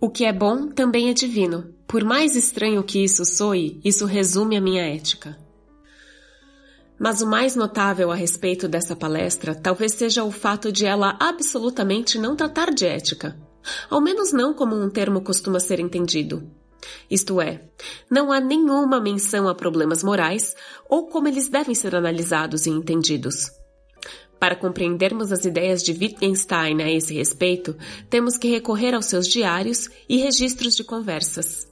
[0.00, 1.74] O que é bom também é divino.
[1.88, 5.36] Por mais estranho que isso soe, isso resume a minha ética.
[6.98, 12.18] Mas o mais notável a respeito dessa palestra talvez seja o fato de ela absolutamente
[12.18, 13.36] não tratar de ética.
[13.90, 16.48] Ao menos não como um termo costuma ser entendido.
[17.10, 17.62] Isto é,
[18.10, 20.54] não há nenhuma menção a problemas morais
[20.88, 23.50] ou como eles devem ser analisados e entendidos.
[24.38, 27.76] Para compreendermos as ideias de Wittgenstein a esse respeito,
[28.08, 31.66] temos que recorrer aos seus diários e registros de conversas.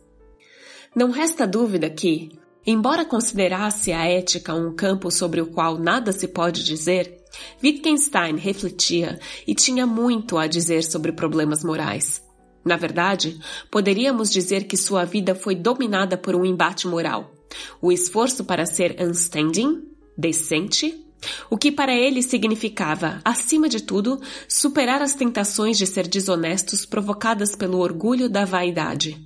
[0.94, 2.30] Não resta dúvida que,
[2.66, 7.22] embora considerasse a ética um campo sobre o qual nada se pode dizer,
[7.62, 12.26] Wittgenstein refletia e tinha muito a dizer sobre problemas morais.
[12.66, 13.38] Na verdade,
[13.70, 17.30] poderíamos dizer que sua vida foi dominada por um embate moral.
[17.80, 19.84] O esforço para ser unstanding,
[20.18, 21.01] decente,
[21.48, 27.55] o que para ele significava, acima de tudo, superar as tentações de ser desonestos provocadas
[27.55, 29.16] pelo orgulho da vaidade.